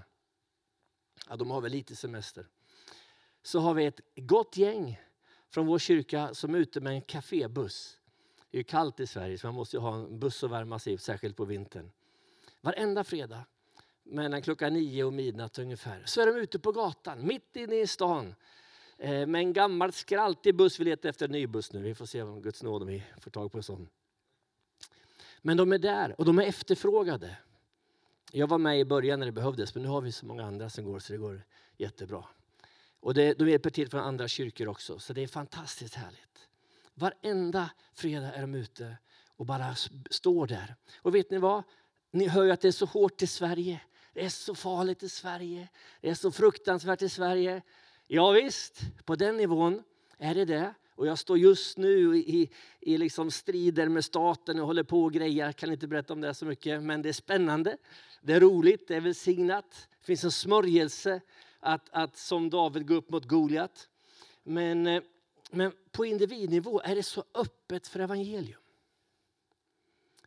[1.30, 2.48] ja, de har väl lite semester,
[3.44, 5.02] så har vi ett gott gäng
[5.50, 7.97] från vår kyrka som är ute med en kafébuss.
[8.58, 10.98] Det är kallt i Sverige så man måste ha en buss att värma sig i,
[10.98, 11.92] särskilt på vintern.
[12.62, 13.46] Varenda fredag
[14.04, 17.88] mellan klockan nio och midnatt ungefär så är de ute på gatan, mitt inne i
[17.88, 18.36] stan
[18.98, 20.80] eh, med en gammal skraltig buss.
[20.80, 21.82] Vi letar efter en ny buss nu.
[21.82, 23.90] Vi får se om Guds nåd om vi får tag på en sån.
[25.42, 27.38] Men de är där och de är efterfrågade.
[28.32, 30.70] Jag var med i början när det behövdes men nu har vi så många andra
[30.70, 31.42] som går så det går
[31.78, 32.24] jättebra.
[33.00, 36.37] Och det, de hjälper till från andra kyrkor också så det är fantastiskt härligt.
[37.00, 38.98] Varenda fredag är de ute
[39.36, 39.76] och bara
[40.10, 40.76] står där.
[40.98, 41.64] Och vet ni vad?
[42.12, 43.82] Ni hör ju att det är så hårt i Sverige.
[44.14, 45.70] Det är så farligt i Sverige.
[46.02, 47.62] Det är så fruktansvärt i Sverige.
[48.08, 49.84] Ja, visst, på den nivån
[50.18, 50.74] är det det.
[50.96, 55.14] Och jag står just nu i, i liksom strider med staten och håller på och
[55.14, 55.46] grejer.
[55.46, 57.78] Jag kan inte berätta om det så mycket, men det är spännande.
[58.22, 59.88] Det är roligt, det är välsignat.
[60.00, 61.22] Det finns en smörjelse
[61.60, 63.90] att, att som David gå upp mot Goliat.
[64.44, 65.02] Men, eh,
[65.52, 68.62] men på individnivå är det så öppet för evangelium.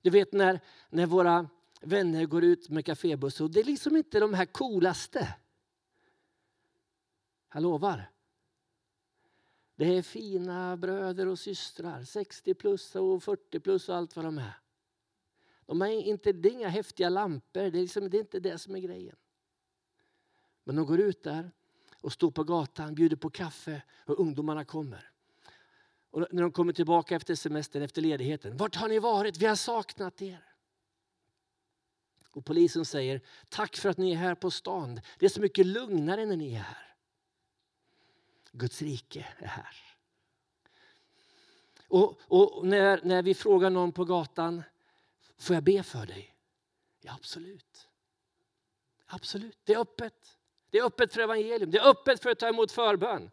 [0.02, 1.48] Du vet när, när våra
[1.80, 5.34] vänner går ut med kafébussar och det är liksom inte de här coolaste.
[7.52, 8.10] Jag lovar.
[9.76, 14.38] Det är fina bröder och systrar, 60 plus och 40 plus och allt vad de
[14.38, 14.58] är.
[15.66, 18.58] De är inte, det är inga häftiga lampor, det är, liksom, det är inte det
[18.58, 19.16] som är grejen.
[20.64, 21.50] Men de går ut där
[22.00, 25.10] och står på gatan, bjuder på kaffe och ungdomarna kommer.
[26.10, 28.56] Och när de kommer tillbaka efter semestern, efter ledigheten.
[28.56, 29.36] Vart har ni varit?
[29.36, 30.44] Vi har saknat er.
[32.30, 35.00] Och polisen säger, tack för att ni är här på stan.
[35.18, 36.94] Det är så mycket lugnare när ni är här.
[38.52, 39.76] Guds rike är här.
[41.88, 44.62] Och, och, när, när vi frågar någon på gatan,
[45.38, 46.34] får jag be för dig?
[47.00, 47.88] Ja, absolut.
[49.06, 50.38] Absolut, det är öppet.
[50.70, 53.30] Det är öppet för evangelium, det är öppet för att ta emot förbön.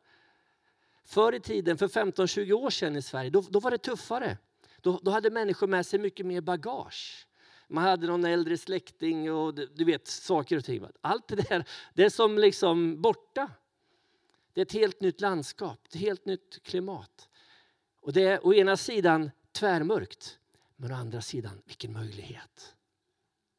[1.05, 4.37] Förr i tiden, för 15-20 år sedan i Sverige, då, då var det tuffare.
[4.81, 7.27] Då, då, hade människor med sig mycket mer bagage.
[7.67, 10.85] Man hade någon äldre släkting och du vet, saker och ting.
[11.01, 13.51] Allt det där, det är som liksom borta.
[14.53, 17.29] Det är ett helt nytt landskap, ett helt nytt klimat.
[18.01, 20.39] Och det är å ena sidan tvärmörkt,
[20.75, 22.75] men å andra sidan vilken möjlighet.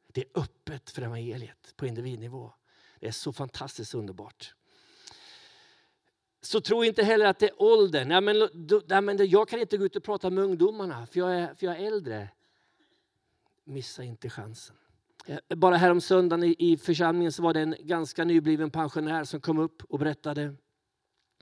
[0.07, 2.53] Det är öppet för evangeliet på individnivå.
[2.99, 4.53] Det är så fantastiskt underbart.
[6.41, 8.07] Så tro inte heller att det är åldern.
[8.07, 8.49] Nej, men,
[8.87, 11.65] nej, men jag kan inte gå ut och prata med ungdomarna för jag är, för
[11.65, 12.29] jag är äldre.
[13.63, 14.75] Missa inte chansen.
[15.25, 19.41] Eh, bara härom söndagen i, i församlingen så var det en ganska nybliven pensionär som
[19.41, 20.55] kom upp och berättade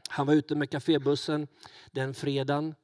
[0.10, 1.48] han var ute med kafébussen
[1.92, 2.76] den fredagen.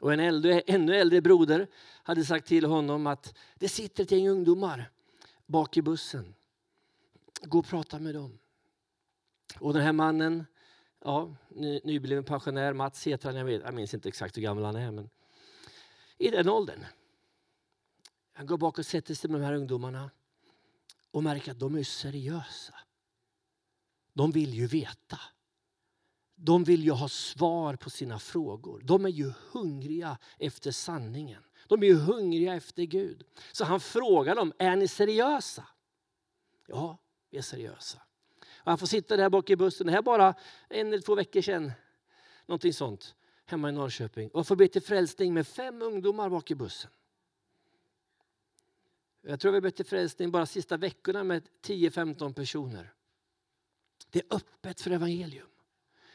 [0.00, 1.66] Och en äldre, ännu äldre broder
[2.02, 4.90] hade sagt till honom att det sitter ett gäng ungdomar
[5.46, 6.34] bak i bussen.
[7.42, 8.38] Gå och prata med dem.
[9.58, 10.46] Och den här mannen,
[11.04, 14.64] ja, ny, nybliven pensionär, Mats heter han, jag, vet, jag minns inte exakt hur gammal
[14.64, 14.90] han är.
[14.90, 15.10] Men
[16.18, 16.84] I den åldern.
[18.32, 20.10] Han går bak och sätter sig med de här ungdomarna
[21.10, 22.74] och märker att de är seriösa.
[24.12, 25.18] De vill ju veta
[26.42, 28.80] de vill ju ha svar på sina frågor.
[28.84, 31.42] De är ju hungriga efter sanningen.
[31.68, 33.24] De är ju hungriga efter Gud.
[33.52, 35.66] Så han frågar dem, är ni seriösa?
[36.66, 36.98] Ja,
[37.30, 37.98] vi är seriösa.
[38.40, 40.34] Och han får sitta där bak i bussen, det här bara
[40.68, 41.72] en eller två veckor sedan.
[42.46, 43.14] Någonting sånt,
[43.46, 44.28] hemma i Norrköping.
[44.28, 46.90] Och får be till frälsning med fem ungdomar bak i bussen.
[49.22, 52.92] Jag tror vi har bett till frälsning bara sista veckorna med 10-15 personer.
[54.10, 55.48] Det är öppet för evangelium.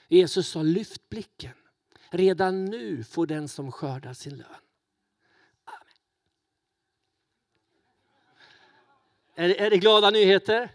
[0.07, 1.53] Jesus sa lyft blicken.
[2.09, 4.47] Redan nu får den som skördar sin lön.
[5.63, 5.95] Amen.
[9.35, 10.71] Är, det, är det glada nyheter?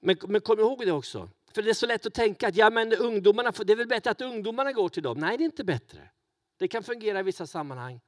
[0.00, 1.28] Men, men kom ihåg det också.
[1.52, 4.10] För det är så lätt att tänka att ja, men ungdomarna, det är väl bättre
[4.10, 5.18] att ungdomarna går till dem.
[5.18, 6.10] Nej, det är inte bättre.
[6.56, 8.00] Det kan fungera i vissa sammanhang.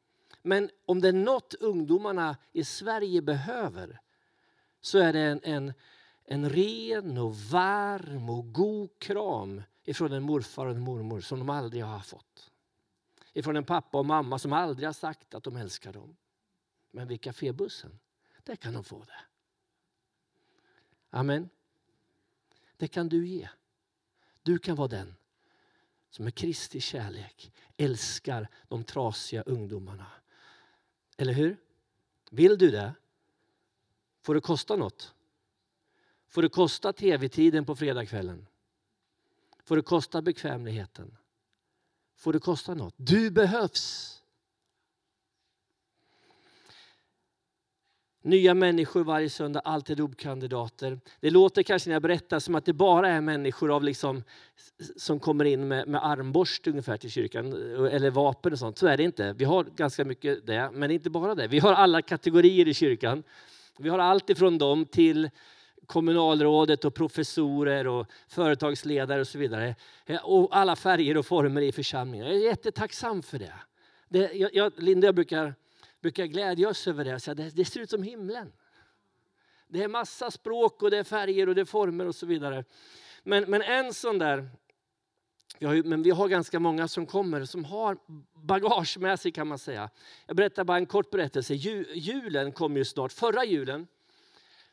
[0.42, 4.00] Men om det är något ungdomarna i Sverige behöver
[4.80, 5.72] så är det en, en
[6.30, 11.50] en ren och varm och god kram ifrån en morfar och en mormor som de
[11.50, 12.50] aldrig har fått.
[13.32, 16.16] Ifrån en pappa och mamma som aldrig har sagt att de älskar dem.
[16.90, 17.98] Men vid kafébussen,
[18.42, 19.20] där kan de få det.
[21.10, 21.48] Amen.
[22.80, 23.48] Det kan du ge.
[24.42, 25.14] Du kan vara den
[26.10, 30.06] som med Kristi kärlek älskar de trasiga ungdomarna.
[31.16, 31.56] Eller hur?
[32.30, 32.94] Vill du det?
[34.22, 35.14] Får det kosta något?
[36.28, 38.46] Får det kosta tv-tiden på fredagskvällen?
[39.64, 41.16] Får det kosta bekvämligheten?
[42.16, 42.94] Får det kosta något?
[42.96, 44.19] Du behövs.
[48.22, 51.00] Nya människor varje söndag, alltid dopkandidater.
[51.20, 54.22] Det låter kanske när jag berättar som att det bara är människor av liksom,
[54.96, 58.78] som kommer in med, med armborst ungefär till kyrkan, eh, eller vapen och sånt.
[58.78, 59.32] Så är det inte.
[59.32, 61.48] Vi har ganska mycket det, men inte bara det.
[61.48, 63.22] Vi har alla kategorier i kyrkan.
[63.78, 65.30] Vi har allt ifrån dem till
[65.86, 69.74] kommunalrådet och professorer och företagsledare och så vidare.
[70.06, 72.26] Eh, och alla färger och former i församlingen.
[72.26, 73.52] Jag är jättetacksam för det.
[74.08, 75.54] det jag, jag, Linda jag brukar
[76.00, 77.20] brukar glädja oss över det.
[77.20, 78.52] Så det, det ser ut som himlen.
[79.68, 82.64] Det är massa språk och det är färger och det är former och så vidare.
[83.22, 84.50] Men, men en sån där,
[85.58, 87.98] vi har, men vi har ganska många som kommer som har
[88.34, 89.90] bagage med sig kan man säga.
[90.26, 91.54] Jag berättar bara en kort berättelse.
[91.54, 93.12] julen kom ju snart.
[93.12, 93.86] Förra julen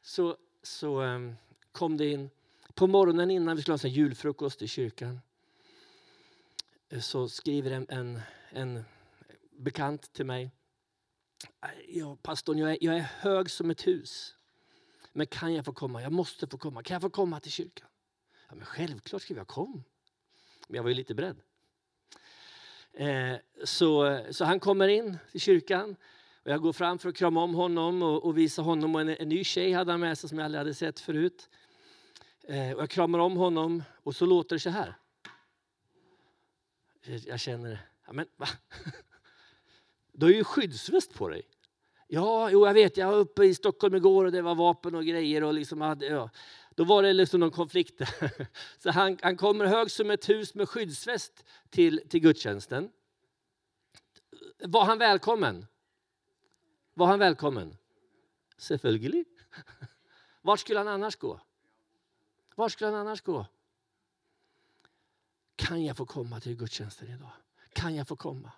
[0.02, 1.36] så, så um,
[1.72, 2.30] kom det in,
[2.74, 5.20] på morgonen innan vi skulle ha en julfrukost i kyrkan,
[6.90, 8.86] eh, så skriver en, en, en
[9.58, 10.52] bekant till mig
[11.88, 14.36] ja, pastorn, jag är, jag är hög som ett hus.
[15.13, 16.02] Men kan jag få komma?
[16.02, 16.84] Jag måste få komma.
[16.84, 17.88] Kan jag få komma till kyrkan?
[18.50, 19.84] Ja, men självklart ska jag Kom.
[20.67, 21.38] Men jag var ju lite beredd.
[22.93, 25.95] Eh, så, så han kommer in till kyrkan.
[26.43, 28.95] Och jag går fram för att krama om honom och, och visa honom.
[28.95, 31.50] Och en, en ny tjej hade han med sig som jag aldrig hade sett förut.
[32.43, 34.97] Eh, och jag kramar om honom och så låter det så här.
[37.26, 38.47] Jag känner, ja men va?
[40.17, 41.41] Du har ju skyddsväst på dig.
[42.08, 42.97] Ja, jo, jag vet.
[42.97, 45.43] Jag var uppe i Stockholm igår och det var vapen och grejer.
[45.43, 46.30] Och liksom, ja.
[46.75, 48.01] Då var det liksom någon konflikt.
[48.77, 52.89] Så han, han kommer hög som ett hus med skyddsväst till, till gudstjänsten.
[54.60, 55.65] Var han välkommen?
[56.93, 57.77] Var han välkommen?
[58.58, 59.25] Selvfølgelig.
[60.41, 61.41] Vart skulle han annars gå?
[62.56, 63.45] Vart skulle han annars gå?
[65.56, 67.32] Kan jag få komma till gudstjänsten idag?
[67.73, 68.51] Kan jag få komma?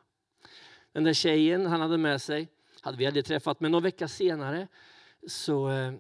[0.92, 2.48] Den där tjejen han hade med sig,
[2.82, 4.68] hade vi aldrig träffat, men någon vecka senare
[5.28, 5.94] så, eh,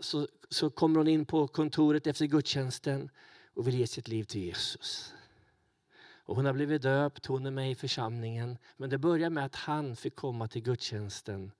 [0.00, 3.10] så, så kommer hon in på kontoret efter gudstjänsten
[3.54, 5.14] och vill ge sitt liv till Jesus.
[6.28, 8.58] Och hon har blivit döpt, hon är med i församlingen.
[8.76, 11.52] Men det börjar med att han fick komma till gudstjänsten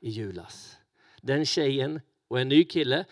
[0.00, 0.76] i julas.
[1.20, 3.04] Den tjejen och en ny kille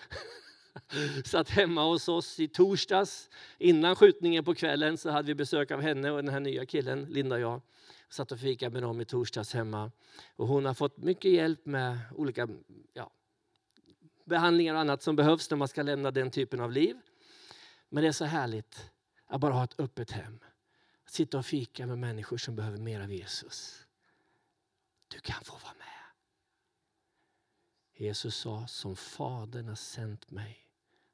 [1.25, 3.31] satt hemma hos oss i torsdags.
[3.59, 7.05] Innan skjutningen på kvällen så hade vi besök av henne och den här nya killen,
[7.05, 7.61] Linda och jag
[8.13, 9.91] satt och fikade med dem i torsdags hemma.
[10.37, 12.49] Och hon har fått mycket hjälp med olika
[12.93, 13.11] ja,
[14.25, 16.97] behandlingar och annat som behövs när man ska lämna den typen av liv.
[17.89, 18.91] Men det är så härligt
[19.27, 20.39] att bara ha ett öppet hem.
[21.07, 23.87] Sitta och fika med människor som behöver mer av Jesus.
[25.09, 25.89] Du kan få vara med.
[27.95, 30.69] Jesus sa, som Fadern har sänt mig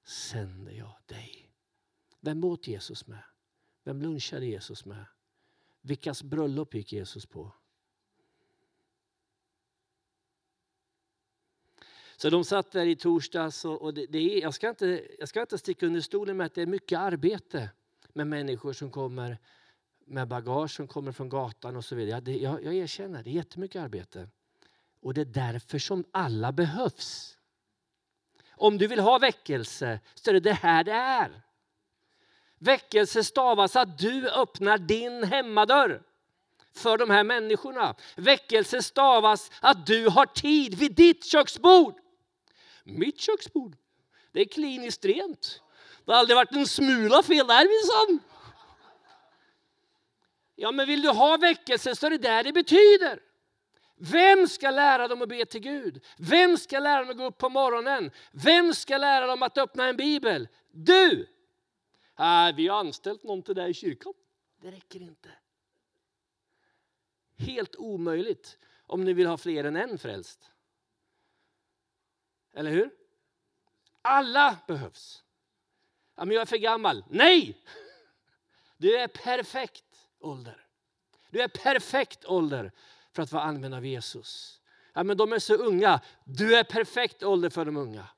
[0.05, 1.51] sänder jag dig.
[2.21, 3.23] Vem åt Jesus med?
[3.85, 5.05] Vem lunchade Jesus med?
[5.89, 7.53] Vilkas bröllop gick Jesus på?
[12.17, 15.41] Så de satt där i torsdags och, det, det, är, jag, ska inte, jag ska
[15.41, 17.71] inte sticka under stolen med att det är mycket arbete
[18.13, 19.39] med människor som kommer
[20.07, 22.21] med bagage som kommer från gatan och så vidare.
[22.21, 24.29] Det, jag, jag erkänner, det är jättemycket arbete.
[25.01, 27.39] Och det är därför som alla behövs.
[28.51, 31.48] Om du vill ha väckelse så är det det här det är.
[32.59, 36.03] Väckelse stavas att du öppnar din hemmadörr
[36.75, 37.95] för de här människorna.
[38.17, 41.95] Väckelse stavas att du har tid vid ditt köksbord.
[42.85, 43.77] Mitt köksbord,
[44.33, 45.63] det är kliniskt rent.
[46.05, 48.29] Det har aldrig varit en smula fel där minsann.
[50.57, 53.21] Ja, men vill du ha väckelse så är det där det betyder.
[54.01, 56.05] Vem ska lära dem att be till Gud?
[56.19, 58.11] Vem ska lära dem att gå upp på morgonen?
[58.33, 60.49] Vem ska lära dem att öppna en bibel?
[60.73, 61.27] Du!
[62.19, 64.15] Äh, vi har anställt någon till dig i kyrkan.
[64.61, 65.29] Det räcker inte.
[67.37, 70.51] Helt omöjligt om ni vill ha fler än en frälst.
[72.53, 72.91] Eller hur?
[74.03, 75.25] Alla behövs.
[76.17, 77.05] Ja, men jag är för gammal.
[77.09, 77.59] Nej!
[78.77, 80.67] Du är perfekt ålder.
[81.31, 82.73] Du är perfekt ålder
[83.13, 84.61] för att vara använd av Jesus.
[84.93, 86.01] Ja, men de är så unga.
[86.25, 88.09] Du är perfekt ålder för de unga.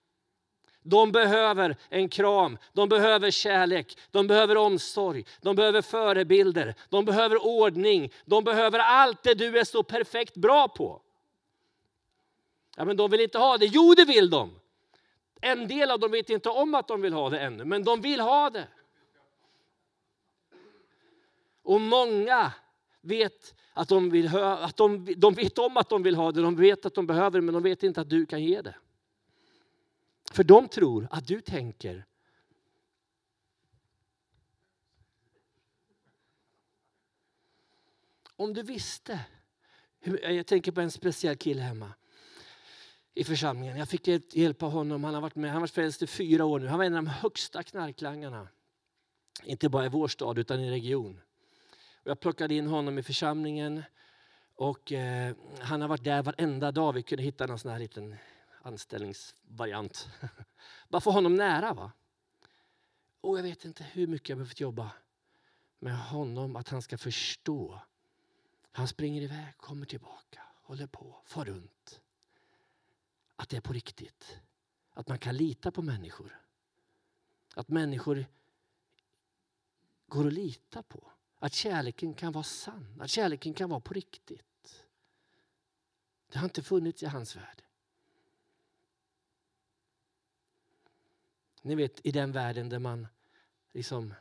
[0.82, 7.46] De behöver en kram, de behöver kärlek, de behöver omsorg, de behöver förebilder, de behöver
[7.46, 11.02] ordning, de behöver allt det du är så perfekt bra på.
[12.76, 13.66] Ja, men de vill inte ha det.
[13.66, 14.60] Jo, det vill de.
[15.40, 18.00] En del av dem vet inte om att de vill ha det ännu, men de
[18.00, 18.68] vill ha det.
[21.62, 22.52] Och många
[23.00, 26.42] vet att de, vill ha, att de, de vet om att de vill ha det,
[26.42, 28.74] de vet att de behöver det, men de vet inte att du kan ge det.
[30.30, 32.06] För de tror att du tänker
[38.36, 39.20] Om du visste.
[40.22, 41.92] Jag tänker på en speciell kille hemma
[43.14, 43.76] i församlingen.
[43.76, 45.04] Jag fick hjälpa honom.
[45.04, 45.50] Han har varit med.
[45.50, 46.66] Han har varit frälst i fyra år nu.
[46.66, 48.48] Han var en av de högsta knarklangarna.
[49.44, 51.20] Inte bara i vår stad utan i region.
[52.04, 53.82] Jag plockade in honom i församlingen.
[54.54, 56.92] Och eh, Han har varit där varenda dag.
[56.92, 58.16] Vi kunde hitta någon sån här liten
[58.62, 60.08] anställningsvariant.
[60.88, 61.74] Bara få honom nära.
[61.74, 61.92] va?
[63.20, 64.90] Och Jag vet inte hur mycket jag behövt jobba
[65.78, 66.56] med honom.
[66.56, 67.80] Att han ska förstå.
[68.72, 72.00] Han springer iväg, kommer tillbaka, håller på, far runt.
[73.36, 74.38] Att det är på riktigt.
[74.92, 76.40] Att man kan lita på människor.
[77.54, 78.26] Att människor
[80.06, 81.12] går att lita på.
[81.38, 84.84] Att kärleken kan vara sann, att kärleken kan vara på riktigt.
[86.28, 87.62] Det har inte funnits i hans värld.
[91.62, 93.06] Ni vet i den världen där man
[93.72, 94.14] liksom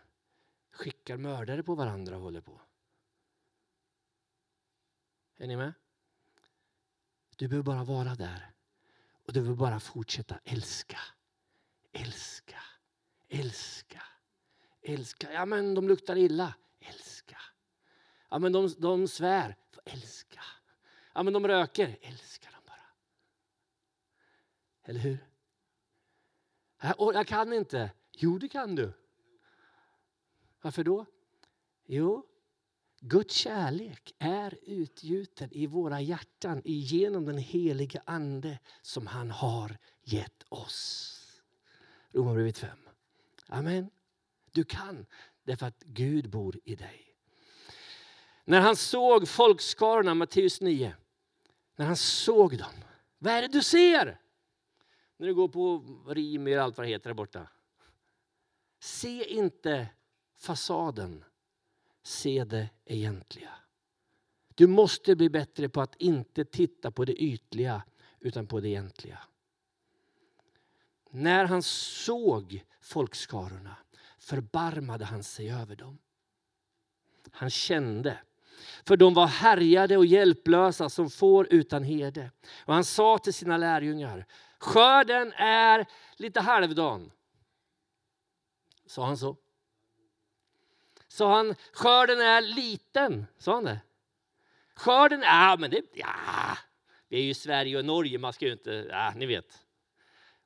[0.71, 2.61] skickar mördare på varandra och håller på.
[5.37, 5.73] Är ni med?
[7.35, 8.51] Du behöver bara vara där.
[9.25, 10.99] Och du behöver bara fortsätta älska.
[11.91, 12.61] Älska.
[13.27, 14.03] Älska.
[14.81, 15.33] Älska.
[15.33, 16.55] Ja men de luktar illa.
[16.79, 17.37] Älska.
[18.29, 19.55] Ja men de, de svär.
[19.85, 20.41] Älska.
[21.13, 21.97] Ja men de röker.
[22.01, 22.87] Älska dem bara.
[24.83, 25.28] Eller hur?
[26.81, 27.91] Jag, jag kan inte.
[28.11, 28.93] Jo det kan du.
[30.61, 31.05] Varför då?
[31.85, 32.25] Jo,
[32.99, 40.43] Guds kärlek är utgjuten i våra hjärtan genom den helige Ande som han har gett
[40.49, 41.15] oss.
[42.11, 42.69] Romarbrevet 5.
[43.47, 43.89] Amen.
[44.51, 45.05] Du kan
[45.43, 47.15] därför att Gud bor i dig.
[48.45, 50.95] När han såg folkskarorna, Matteus 9,
[51.75, 52.73] när han såg dem.
[53.17, 54.19] Vad är det du ser?
[55.19, 57.47] När du går på Rimi och allt vad det heter där borta.
[58.79, 59.87] Se inte
[60.37, 61.23] fasaden
[62.03, 63.49] se det egentliga.
[64.55, 67.83] Du måste bli bättre på att inte titta på det ytliga
[68.19, 69.19] utan på det egentliga.
[71.09, 73.75] När han såg folkskarorna
[74.17, 75.97] förbarmade han sig över dem.
[77.31, 78.19] Han kände,
[78.85, 82.31] för de var härjade och hjälplösa som får utan herde.
[82.65, 84.25] Och han sa till sina lärjungar,
[84.59, 85.85] skörden är
[86.15, 87.11] lite halvdan.
[88.85, 89.37] Sa han så?
[91.07, 93.25] Sa han, skörden är liten.
[93.37, 93.79] Sa han det?
[94.75, 96.57] Skörden, ja men det, ja.
[97.07, 99.65] Vi är ju Sverige och Norge, man ska ju inte, ja ni vet.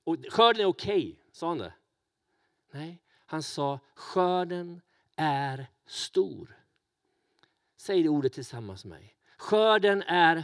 [0.03, 1.16] Och skörden är okej, okay.
[1.32, 1.74] sa han det?
[2.72, 4.82] Nej, han sa skörden
[5.16, 6.59] är stor.
[7.78, 9.16] Säg det ordet tillsammans med mig.
[9.38, 10.43] Skörden är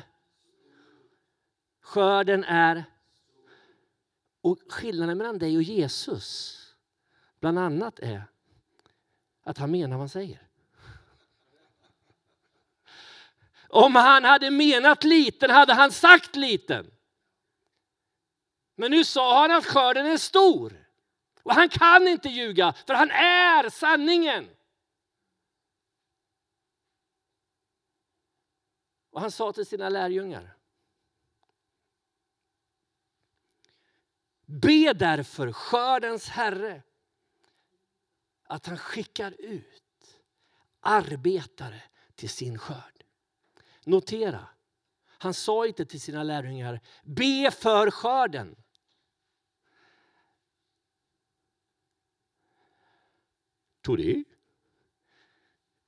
[1.82, 2.84] Skörden är
[4.42, 6.56] och skillnaden mellan dig och Jesus
[7.40, 8.24] bland annat är
[9.44, 10.48] att han menar vad han säger.
[13.70, 16.92] Om han hade menat liten hade han sagt liten.
[18.76, 20.86] Men nu sa han att skörden är stor.
[21.44, 24.50] Och han kan inte ljuga, för han är sanningen.
[29.12, 30.59] Och han sa till sina lärjungar.
[34.52, 36.84] Be därför skördens Herre
[38.43, 40.20] att han skickar ut
[40.80, 41.82] arbetare
[42.16, 43.04] till sin skörd.
[43.86, 44.47] Notera,
[45.06, 48.56] han sa inte till sina lärjungar, be för skörden.
[53.82, 54.24] Tog det?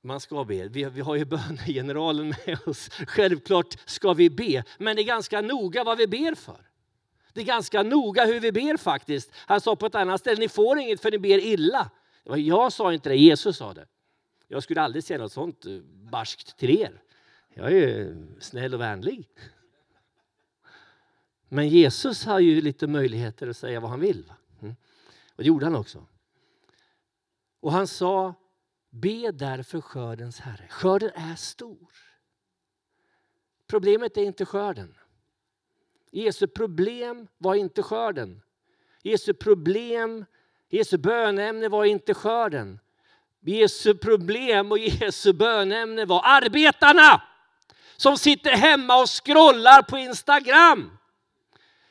[0.00, 0.68] Man ska be.
[0.68, 2.88] Vi, vi har ju bönegeneralen med oss.
[2.88, 6.71] Självklart ska vi be, men det är ganska noga vad vi ber för.
[7.32, 9.30] Det är ganska noga hur vi ber faktiskt.
[9.34, 11.90] Han sa på ett annat ställe, ni får inget för ni ber illa.
[12.24, 13.86] Jag sa inte det, Jesus sa det.
[14.48, 15.78] Jag skulle aldrig säga något sånt eh,
[16.10, 17.02] barskt till er.
[17.54, 19.28] Jag är snäll och vänlig.
[21.48, 24.24] Men Jesus har ju lite möjligheter att säga vad han vill.
[24.28, 24.34] Va?
[24.60, 24.74] Mm.
[25.28, 26.06] Och det gjorde han också.
[27.60, 28.34] Och han sa,
[28.90, 30.66] be därför skördens Herre.
[30.70, 31.92] Skörden är stor.
[33.66, 34.94] Problemet är inte skörden.
[36.12, 38.42] Jesu problem var inte skörden.
[39.02, 40.24] Jesu problem
[40.68, 42.80] Jesu bönämne var inte skörden.
[43.40, 47.22] Jesu problem och Jesu bönämne var arbetarna
[47.96, 50.98] som sitter hemma och scrollar på Instagram.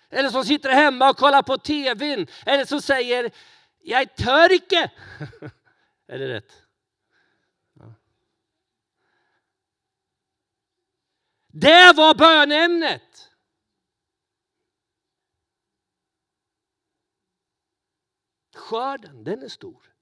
[0.09, 2.27] Eller som sitter hemma och kollar på tvn.
[2.45, 3.31] Eller som säger,
[3.81, 4.91] jag är törke.
[6.07, 6.53] är det rätt?
[7.73, 7.93] Ja.
[11.47, 13.30] Det var bönämnet.
[18.61, 19.93] Skörden, den är stor.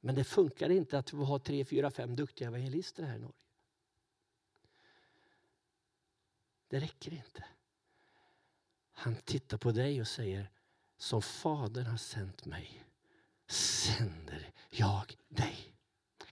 [0.00, 3.34] Men det funkar inte att vi har tre, fyra, fem duktiga evangelister här i Norge.
[6.68, 7.44] Det räcker inte.
[8.92, 10.50] Han tittar på dig och säger,
[10.96, 12.84] som Fadern har sänt mig
[13.50, 15.74] sänder jag dig.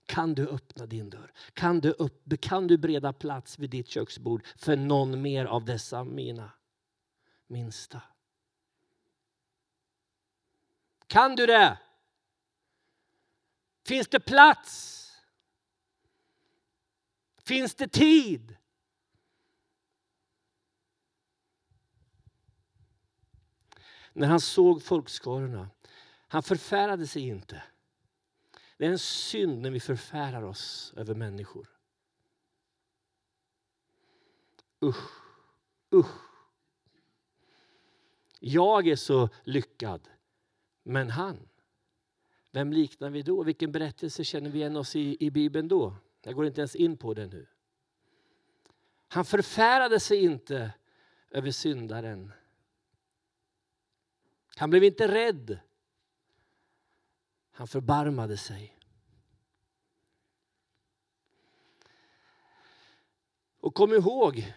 [0.05, 1.33] Kan du öppna din dörr?
[1.53, 6.03] Kan du, upp, kan du bereda plats vid ditt köksbord för någon mer av dessa
[6.03, 6.51] mina
[7.47, 8.01] minsta?
[11.09, 11.77] Kan du det?
[13.85, 14.95] Finns det plats?
[17.45, 18.57] Finns det tid?
[24.13, 25.69] När han såg folkskarorna,
[26.27, 27.63] han förfärade sig inte.
[28.77, 31.69] Det är en synd när vi förfärar oss över människor.
[34.83, 35.11] Usch,
[35.93, 36.21] usch.
[38.39, 40.09] Jag är så lyckad,
[40.89, 41.49] men han.
[42.51, 43.43] Vem liknar vi då?
[43.43, 45.95] Vilken berättelse känner vi igen oss i, i Bibeln då?
[46.21, 47.47] Jag går inte ens in på det nu.
[49.07, 50.73] Han förfärade sig inte
[51.29, 52.31] över syndaren.
[54.55, 55.59] Han blev inte rädd.
[57.51, 58.77] Han förbarmade sig.
[63.59, 64.53] Och kom ihåg,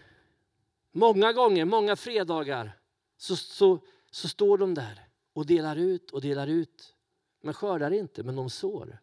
[0.92, 2.78] många gånger, många fredagar
[3.16, 3.78] så, så,
[4.10, 6.94] så står de där och delar ut och delar ut
[7.42, 8.98] men skördar inte, men de sår.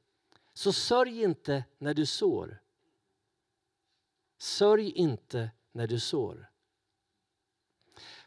[0.53, 2.61] Så sörj inte när du sår.
[4.37, 6.49] Sörj inte när du sår.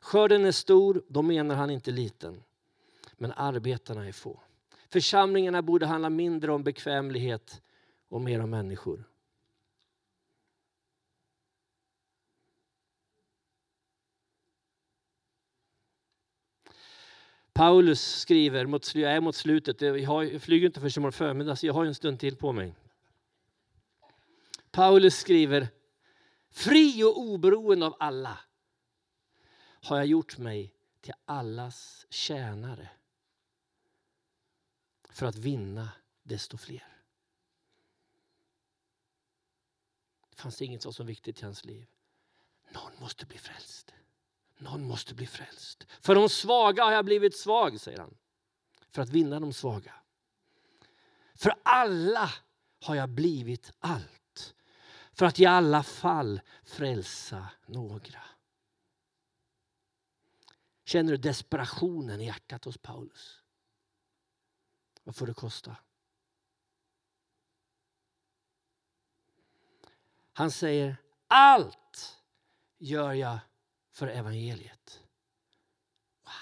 [0.01, 2.43] Skörden är stor, då menar han inte liten.
[3.17, 4.41] Men arbetarna är få.
[4.89, 7.63] Församlingarna borde handla mindre om bekvämlighet
[8.09, 9.05] och mer om människor.
[17.53, 21.57] Paulus skriver, mot, jag är mot slutet, jag, har, jag flyger inte förrän imorgon förmiddag
[21.57, 22.75] så jag har en stund till på mig.
[24.71, 25.69] Paulus skriver,
[26.51, 28.39] fri och oberoende av alla
[29.61, 32.89] har jag gjort mig till allas tjänare
[35.11, 35.89] för att vinna
[36.23, 36.89] desto fler.
[40.31, 41.87] Det fanns inget som var så viktigt i hans liv.
[42.71, 43.95] Någon måste bli frälst.
[44.63, 45.87] Någon måste bli frälst.
[46.01, 48.15] För de svaga har jag blivit svag, säger han.
[48.91, 49.95] För att vinna de svaga.
[51.35, 52.31] För alla
[52.85, 54.55] har jag blivit allt.
[55.13, 58.25] För att i alla fall frälsa några.
[60.85, 63.43] Känner du desperationen i hjärtat hos Paulus?
[65.05, 65.77] Vad får det kosta?
[70.33, 70.97] Han säger
[71.27, 72.23] allt
[72.79, 73.39] gör jag
[73.93, 75.03] för evangeliet.
[76.25, 76.33] Wow.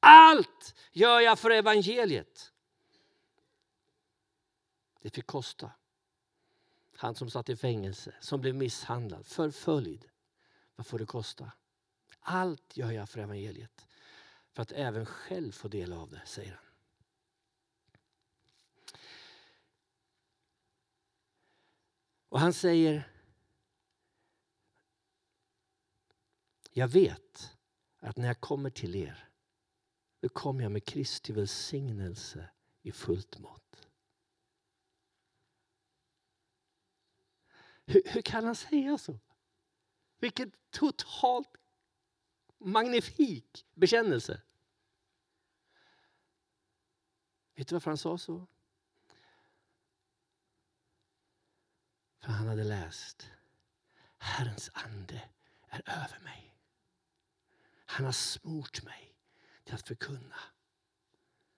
[0.00, 2.52] Allt gör jag för evangeliet.
[5.00, 5.70] Det fick kosta.
[6.96, 10.08] Han som satt i fängelse, som blev misshandlad, förföljd.
[10.76, 11.52] Vad får det kosta?
[12.20, 13.86] Allt gör jag för evangeliet.
[14.52, 16.62] För att även själv få del av det, säger han.
[22.28, 23.15] Och han säger
[26.78, 27.56] Jag vet
[27.98, 29.28] att när jag kommer till er,
[30.20, 32.50] då kommer jag med Kristi välsignelse
[32.82, 33.88] i fullt mått.
[37.84, 39.18] Hur, hur kan han säga så?
[40.18, 41.56] Vilken totalt
[42.58, 44.42] magnifik bekännelse.
[47.54, 48.46] Vet du varför han sa så?
[52.18, 53.30] För han hade läst
[54.18, 55.28] Herrens ande
[55.68, 56.55] är över mig.
[57.86, 59.14] Han har smort mig
[59.64, 60.36] till att förkunna.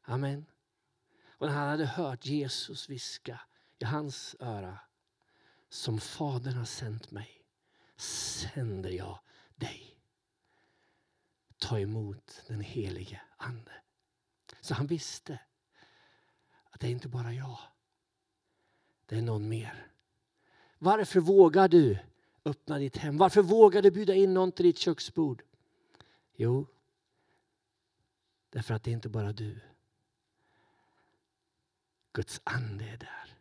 [0.03, 0.47] Amen.
[1.29, 3.41] Och när han hade hört Jesus viska
[3.79, 4.79] i hans öra.
[5.69, 7.45] Som Fadern har sänt mig
[7.97, 9.19] sänder jag
[9.57, 10.01] dig.
[11.59, 13.73] Ta emot den helige Ande.
[14.61, 15.39] Så han visste
[16.71, 17.59] att det är inte bara jag.
[19.07, 19.87] Det är någon mer.
[20.79, 21.99] Varför vågar du
[22.45, 23.19] öppna ditt hem?
[23.19, 25.43] Varför vågar du bjuda in någon till ditt köksbord?
[26.41, 26.67] Jo,
[28.51, 29.61] därför att det är inte bara du.
[32.13, 33.39] Guds ande är där.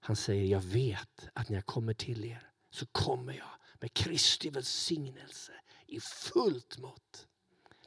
[0.00, 3.50] Han säger, jag vet att när jag kommer till er så kommer jag
[3.80, 5.52] med Kristi välsignelse
[5.86, 7.28] i fullt mått.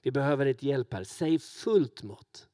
[0.01, 1.03] Vi behöver ett hjälp här.
[1.03, 2.49] Säg fullt mått.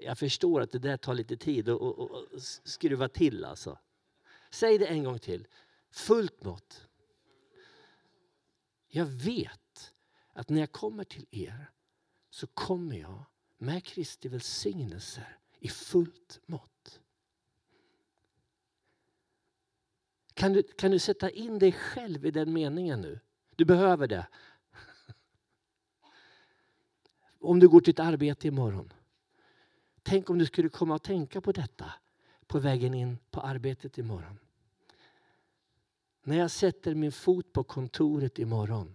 [0.00, 1.80] Jag förstår att det där tar lite tid att
[2.64, 3.44] skruva till.
[3.44, 3.78] Alltså.
[4.50, 5.46] Säg det en gång till.
[5.90, 6.87] Fullt mått.
[8.88, 9.94] Jag vet
[10.32, 11.70] att när jag kommer till er
[12.30, 13.24] så kommer jag
[13.58, 17.00] med Kristi välsignelser i fullt mått.
[20.34, 23.20] Kan du, kan du sätta in dig själv i den meningen nu?
[23.56, 24.26] Du behöver det.
[27.40, 28.92] Om du går till ett arbete imorgon.
[30.02, 31.92] Tänk om du skulle komma att tänka på detta
[32.46, 34.38] på vägen in på arbetet imorgon.
[36.28, 38.94] När jag sätter min fot på kontoret imorgon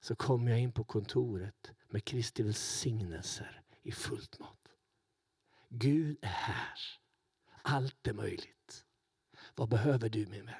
[0.00, 4.68] så kommer jag in på kontoret med Kristi välsignelser i fullt mått.
[5.68, 6.78] Gud är här.
[7.62, 8.84] Allt är möjligt.
[9.54, 10.54] Vad behöver du min vän?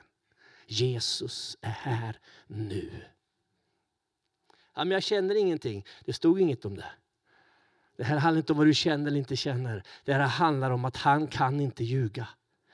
[0.67, 2.91] Jesus är här nu.
[4.75, 5.87] Ja, men jag känner ingenting.
[6.05, 6.93] Det stod inget om det.
[7.97, 9.83] Det här handlar inte om vad du känner eller inte känner.
[10.05, 12.29] Det här handlar om att han kan inte ljuga.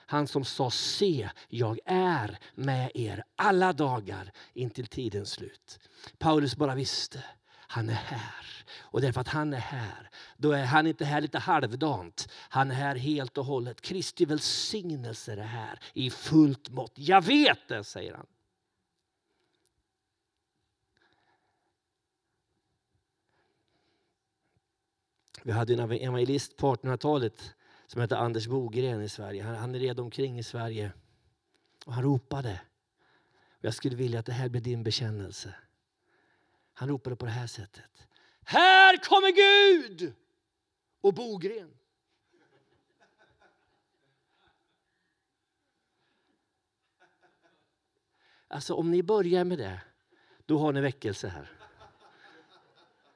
[0.06, 5.78] Han som sa se, jag är med er alla dagar intill tidens slut.
[6.18, 8.64] Paulus bara visste, han är här.
[8.80, 12.28] Och därför att han är här, då är han inte här lite halvdant.
[12.32, 13.80] Han är här helt och hållet.
[13.80, 16.92] Kristi välsignelse är här i fullt mått.
[16.94, 18.26] Jag vet det, säger han.
[25.42, 27.54] Vi hade en evangelist på 1800-talet
[27.94, 29.42] som hette Anders Bogren i Sverige.
[29.42, 30.92] Han, han red omkring i Sverige
[31.86, 32.60] och han ropade.
[33.60, 35.54] Jag skulle vilja att det här blir din bekännelse.
[36.72, 38.06] Han ropade på det här sättet.
[38.44, 40.14] Här kommer Gud!
[41.00, 41.70] Och Bogren.
[48.48, 49.80] Alltså om ni börjar med det,
[50.46, 51.50] då har ni väckelse här.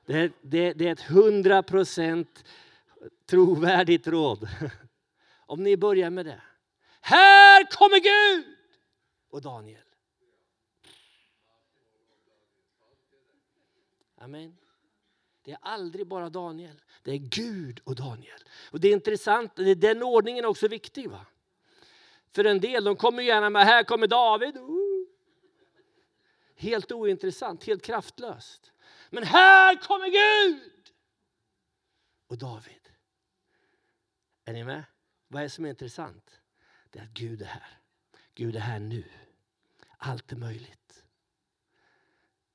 [0.06, 2.44] Det, det, det är ett hundra procent
[3.28, 4.48] trovärdigt råd.
[5.46, 6.42] Om ni börjar med det.
[7.00, 8.56] Här kommer Gud!
[9.30, 9.82] Och Daniel.
[14.20, 14.56] Amen.
[15.44, 16.82] Det är aldrig bara Daniel.
[17.02, 18.40] Det är Gud och Daniel.
[18.70, 21.10] Och Det är intressant, den ordningen är också viktig.
[21.10, 21.26] va?
[22.34, 24.56] För en del de kommer gärna med, här kommer David.
[24.56, 25.06] Uh.
[26.56, 28.72] Helt ointressant, helt kraftlöst.
[29.10, 30.92] Men här kommer Gud!
[32.26, 32.87] Och David.
[34.48, 34.84] Är ni med?
[35.28, 36.40] Vad är det som är intressant?
[36.90, 37.78] Det är att Gud är här.
[38.34, 39.04] Gud är här nu.
[39.98, 41.04] Allt är möjligt.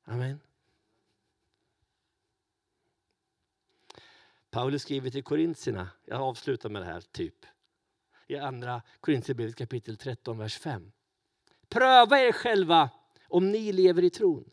[0.03, 0.39] Amen.
[4.49, 7.45] Paulus skriver till korintierna, jag avslutar med det här typ.
[8.27, 10.91] I andra Korintierbrevet kapitel 13, vers 5.
[11.69, 12.89] Pröva er själva
[13.27, 14.51] om ni lever i tron.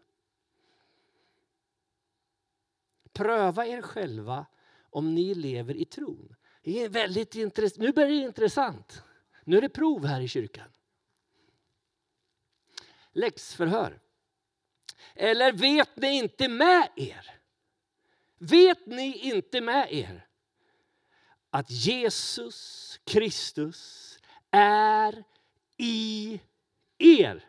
[3.12, 4.47] Pröva er själva
[4.82, 6.36] om ni lever i tron.
[6.63, 9.03] Det är väldigt intress- Nu börjar det intressant.
[9.45, 10.69] Nu är det prov här i kyrkan.
[13.13, 14.01] Läxförhör.
[15.15, 17.41] Eller vet ni inte med er?
[18.39, 20.27] Vet ni inte med er
[21.51, 24.19] att Jesus Kristus
[24.51, 25.25] är
[25.77, 26.41] i
[26.99, 27.45] er?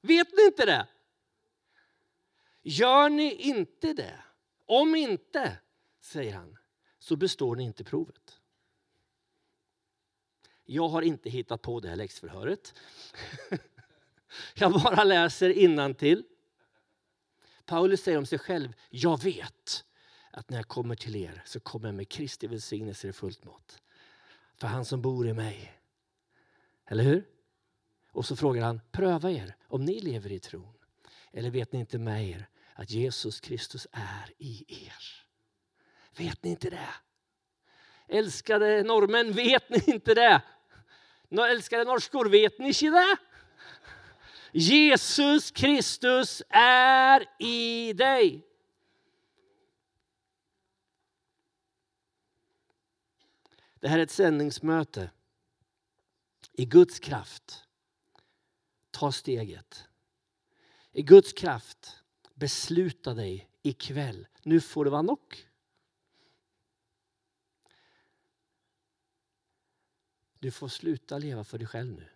[0.00, 0.86] Vet ni inte det?
[2.62, 4.22] Gör ni inte det?
[4.66, 5.58] Om inte,
[6.00, 6.58] säger han,
[7.04, 8.40] så består ni inte provet.
[10.64, 12.74] Jag har inte hittat på det här läxförhöret.
[14.54, 16.24] Jag bara läser till.
[17.66, 19.84] Paulus säger om sig själv, jag vet
[20.30, 23.82] att när jag kommer till er så kommer jag med Kristi välsignelse i fullt mått.
[24.54, 25.72] För han som bor i mig.
[26.86, 27.28] Eller hur?
[28.10, 30.74] Och så frågar han, pröva er om ni lever i tron.
[31.32, 35.23] Eller vet ni inte med er att Jesus Kristus är i er?
[36.16, 36.88] Vet ni inte det?
[38.08, 40.42] Älskade norrmän, vet ni inte det?
[41.30, 43.16] Älskade norskor, vet ni inte det?
[44.52, 48.46] Jesus Kristus är i dig.
[53.80, 55.10] Det här är ett sändningsmöte.
[56.52, 57.64] I Guds kraft,
[58.90, 59.88] ta steget.
[60.92, 62.02] I Guds kraft,
[62.34, 64.26] besluta dig ikväll.
[64.42, 65.46] Nu får det vara nog.
[70.44, 72.08] Du får sluta leva för dig själv nu.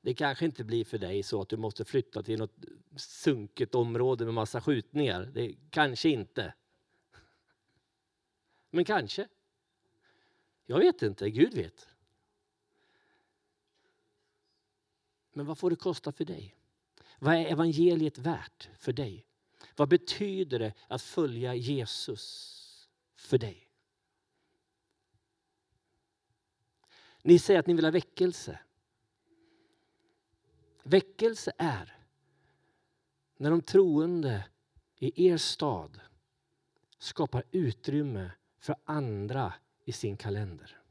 [0.00, 2.54] Det kanske inte blir för dig så att du måste flytta till något
[2.96, 5.24] sunket område med massa skjutningar.
[5.24, 6.54] Det kanske inte.
[8.70, 9.28] Men kanske.
[10.66, 11.88] Jag vet inte, Gud vet.
[15.32, 16.56] Men vad får det kosta för dig?
[17.18, 19.29] Vad är evangeliet värt för dig?
[19.80, 23.68] Vad betyder det att följa Jesus för dig?
[27.22, 28.60] Ni säger att ni vill ha väckelse.
[30.82, 32.06] Väckelse är
[33.36, 34.48] när de troende
[34.96, 36.00] i er stad
[36.98, 39.54] skapar utrymme för andra
[39.84, 40.82] i sin kalender.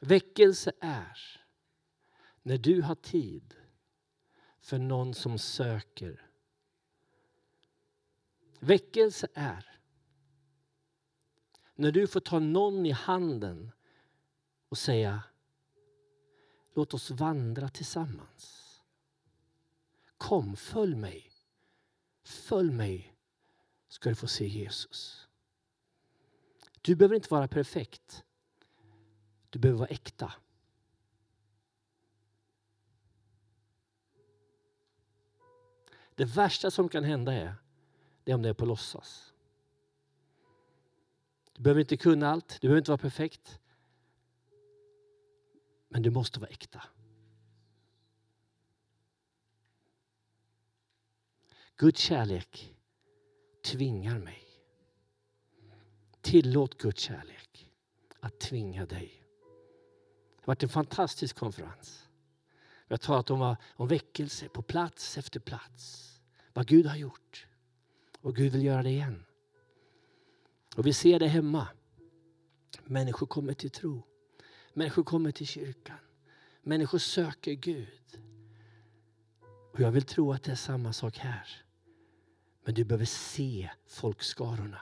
[0.00, 1.40] Väckelse är
[2.42, 3.54] när du har tid
[4.64, 6.26] för någon som söker.
[8.58, 9.80] Väckelse är
[11.74, 13.72] när du får ta någon i handen
[14.68, 15.22] och säga
[16.74, 18.80] låt oss vandra tillsammans.
[20.16, 21.32] Kom, följ mig.
[22.22, 23.16] Följ mig
[23.88, 25.28] ska du få se Jesus.
[26.80, 28.24] Du behöver inte vara perfekt.
[29.50, 30.32] Du behöver vara äkta.
[36.14, 37.54] Det värsta som kan hända är,
[38.24, 39.32] det är om det är på låtsas.
[41.52, 43.60] Du behöver inte kunna allt, du behöver inte vara perfekt.
[45.88, 46.82] Men du måste vara äkta.
[51.76, 52.74] Guds kärlek
[53.62, 54.44] tvingar mig.
[56.20, 57.70] Tillåt Guds kärlek
[58.20, 59.22] att tvinga dig.
[60.36, 62.03] Det har varit en fantastisk konferens.
[62.88, 66.10] Vi har talat om, om väckelse på plats efter plats.
[66.52, 67.46] Vad Gud har gjort.
[68.20, 69.24] Och Gud vill göra det igen.
[70.76, 71.68] Och vi ser det hemma.
[72.84, 74.02] Människor kommer till tro.
[74.72, 75.98] Människor kommer till kyrkan.
[76.62, 78.20] Människor söker Gud.
[79.72, 81.48] Och jag vill tro att det är samma sak här.
[82.64, 84.80] Men du behöver se folkskarorna.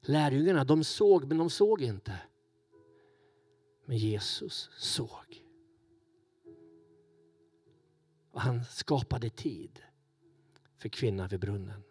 [0.00, 2.18] Lärjungarna de såg, men de såg inte.
[3.84, 5.44] Men Jesus såg.
[8.40, 9.82] Och han skapade tid
[10.78, 11.82] för kvinnan vid brunnen.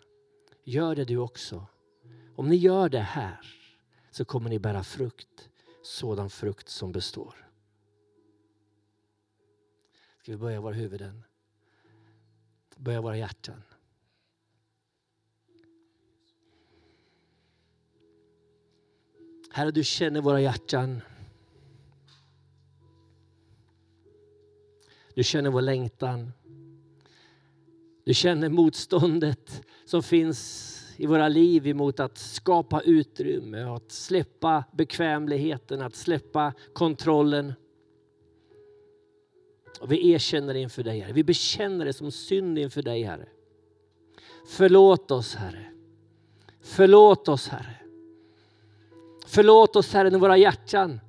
[0.63, 1.67] Gör det du också.
[2.35, 3.39] Om ni gör det här
[4.11, 5.49] så kommer ni bära frukt,
[5.83, 7.35] sådan frukt som består.
[10.17, 11.23] Ska vi börja våra huvuden?
[12.77, 13.63] Börja våra hjärtan.
[19.51, 21.01] Herre, du känner våra hjärtan.
[25.13, 26.31] Du känner vår längtan.
[28.09, 35.81] Du känner motståndet som finns i våra liv emot att skapa utrymme, att släppa bekvämligheten,
[35.81, 37.53] att släppa kontrollen.
[39.81, 41.13] Och vi erkänner det inför dig, Herre.
[41.13, 43.27] Vi bekänner det som synd inför dig, Herre.
[44.47, 45.65] Förlåt oss, Herre.
[46.61, 47.75] Förlåt oss, Herre.
[49.25, 50.99] Förlåt oss Herre när våra hjärtan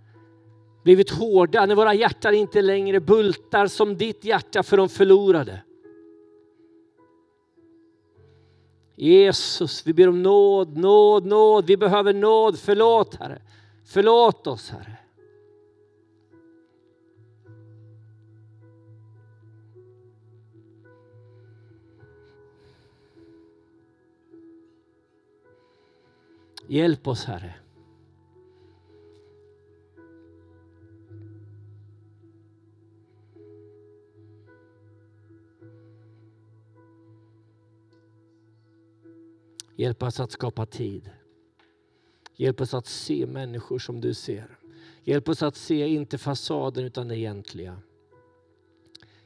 [0.84, 5.62] blivit hårda, när våra hjärtan inte längre bultar som ditt hjärta för de förlorade.
[9.00, 11.66] Jesus, vi ber om nåd, nåd, nåd.
[11.66, 12.58] Vi behöver nåd.
[12.58, 13.42] Förlåt Herre.
[13.84, 14.96] Förlåt oss Herre.
[26.66, 27.54] Hjälp oss Herre.
[39.80, 41.10] Hjälp oss att skapa tid.
[42.36, 44.58] Hjälp oss att se människor som du ser.
[45.04, 47.78] Hjälp oss att se inte fasaden utan det egentliga.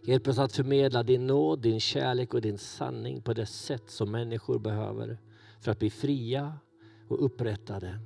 [0.03, 4.11] Hjälp oss att förmedla din nåd, din kärlek och din sanning på det sätt som
[4.11, 5.19] människor behöver
[5.61, 6.59] för att bli fria
[7.09, 7.99] och upprättade.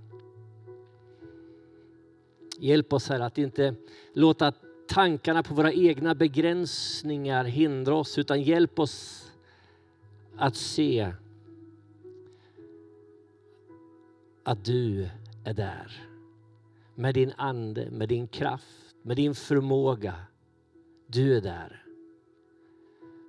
[2.59, 3.75] Hjälp oss här att inte
[4.15, 4.53] låta
[4.89, 9.27] tankarna på våra egna begränsningar hindra oss utan hjälp oss
[10.37, 11.13] att se
[14.49, 15.09] att du
[15.45, 15.93] är där.
[16.95, 20.15] Med din ande, med din kraft, med din förmåga.
[21.07, 21.83] Du är där.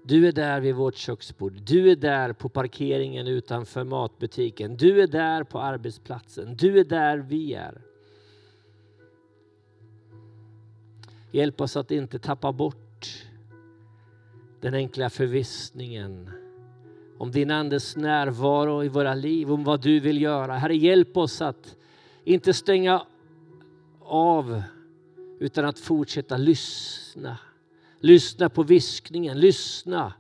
[0.04, 1.54] Du är där vid vårt köksbord.
[1.54, 4.78] Du är där på parkeringen utanför matbutiken.
[4.78, 6.56] Du är där på arbetsplatsen.
[6.56, 7.82] Du är där vi är.
[11.32, 13.28] Hjälp oss att inte tappa bort
[14.62, 16.39] den enkla förvissningen
[17.20, 20.54] om din Andes närvaro i våra liv, om vad du vill göra.
[20.54, 21.76] Herre, hjälp oss att
[22.24, 23.06] inte stänga
[24.00, 24.62] av
[25.40, 27.38] utan att fortsätta lyssna.
[28.00, 30.14] Lyssna på viskningen, lyssna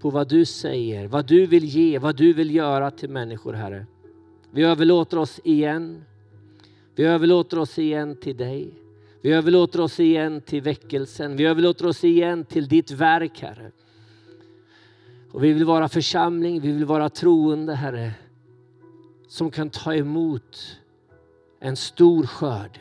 [0.00, 3.86] på vad du säger, vad du vill ge, vad du vill göra till människor, Herre.
[4.50, 6.04] Vi överlåter oss igen.
[6.94, 8.74] Vi överlåter oss igen till dig.
[9.20, 11.36] Vi överlåter oss igen till väckelsen.
[11.36, 13.70] Vi överlåter oss igen till ditt verk, Herre.
[15.32, 18.12] Och vi vill vara församling, vi vill vara troende, Herre,
[19.28, 20.78] som kan ta emot
[21.60, 22.80] en stor skörd.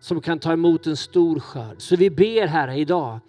[0.00, 1.74] Som kan ta emot en stor skörd.
[1.78, 3.20] Så vi ber, Herre, idag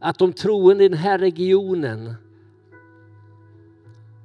[0.00, 2.14] att de troende i den här regionen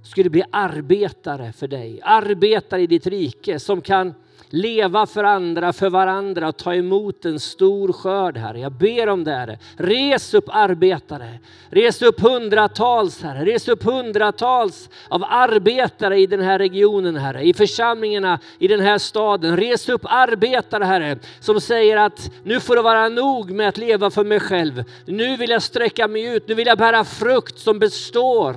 [0.04, 2.02] skulle bli arbetare för dig.
[2.04, 4.14] Arbetare i ditt rike som kan
[4.50, 8.60] leva för andra, för varandra och ta emot en stor skörd, Herre.
[8.60, 9.60] Jag ber om det, Herre.
[9.78, 11.40] Res upp arbetare.
[11.70, 13.46] Res upp hundratals, Herre.
[13.46, 17.44] Res upp hundratals av arbetare i den här regionen, Herre.
[17.44, 19.58] I församlingarna i den här staden.
[19.58, 24.10] Res upp arbetare, Herre, som säger att nu får det vara nog med att leva
[24.10, 24.84] för mig själv.
[25.06, 26.48] Nu vill jag sträcka mig ut.
[26.48, 28.56] Nu vill jag bära frukt som består.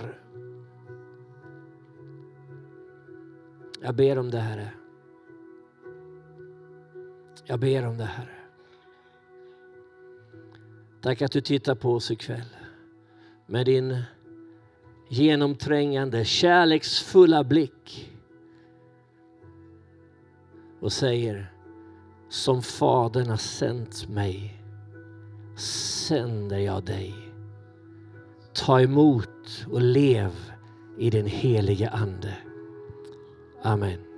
[3.83, 4.69] Jag ber om det, Herre.
[7.51, 8.29] Jag ber om det, Herre.
[11.03, 12.57] Tack att du tittar på oss ikväll
[13.47, 14.03] med din
[15.09, 18.13] genomträngande, kärleksfulla blick
[20.81, 21.53] och säger
[22.29, 24.63] som Fadern har sänt mig
[25.57, 27.15] sänder jag dig.
[28.53, 30.33] Ta emot och lev
[30.99, 32.37] i den helige Ande.
[33.63, 34.10] Amen.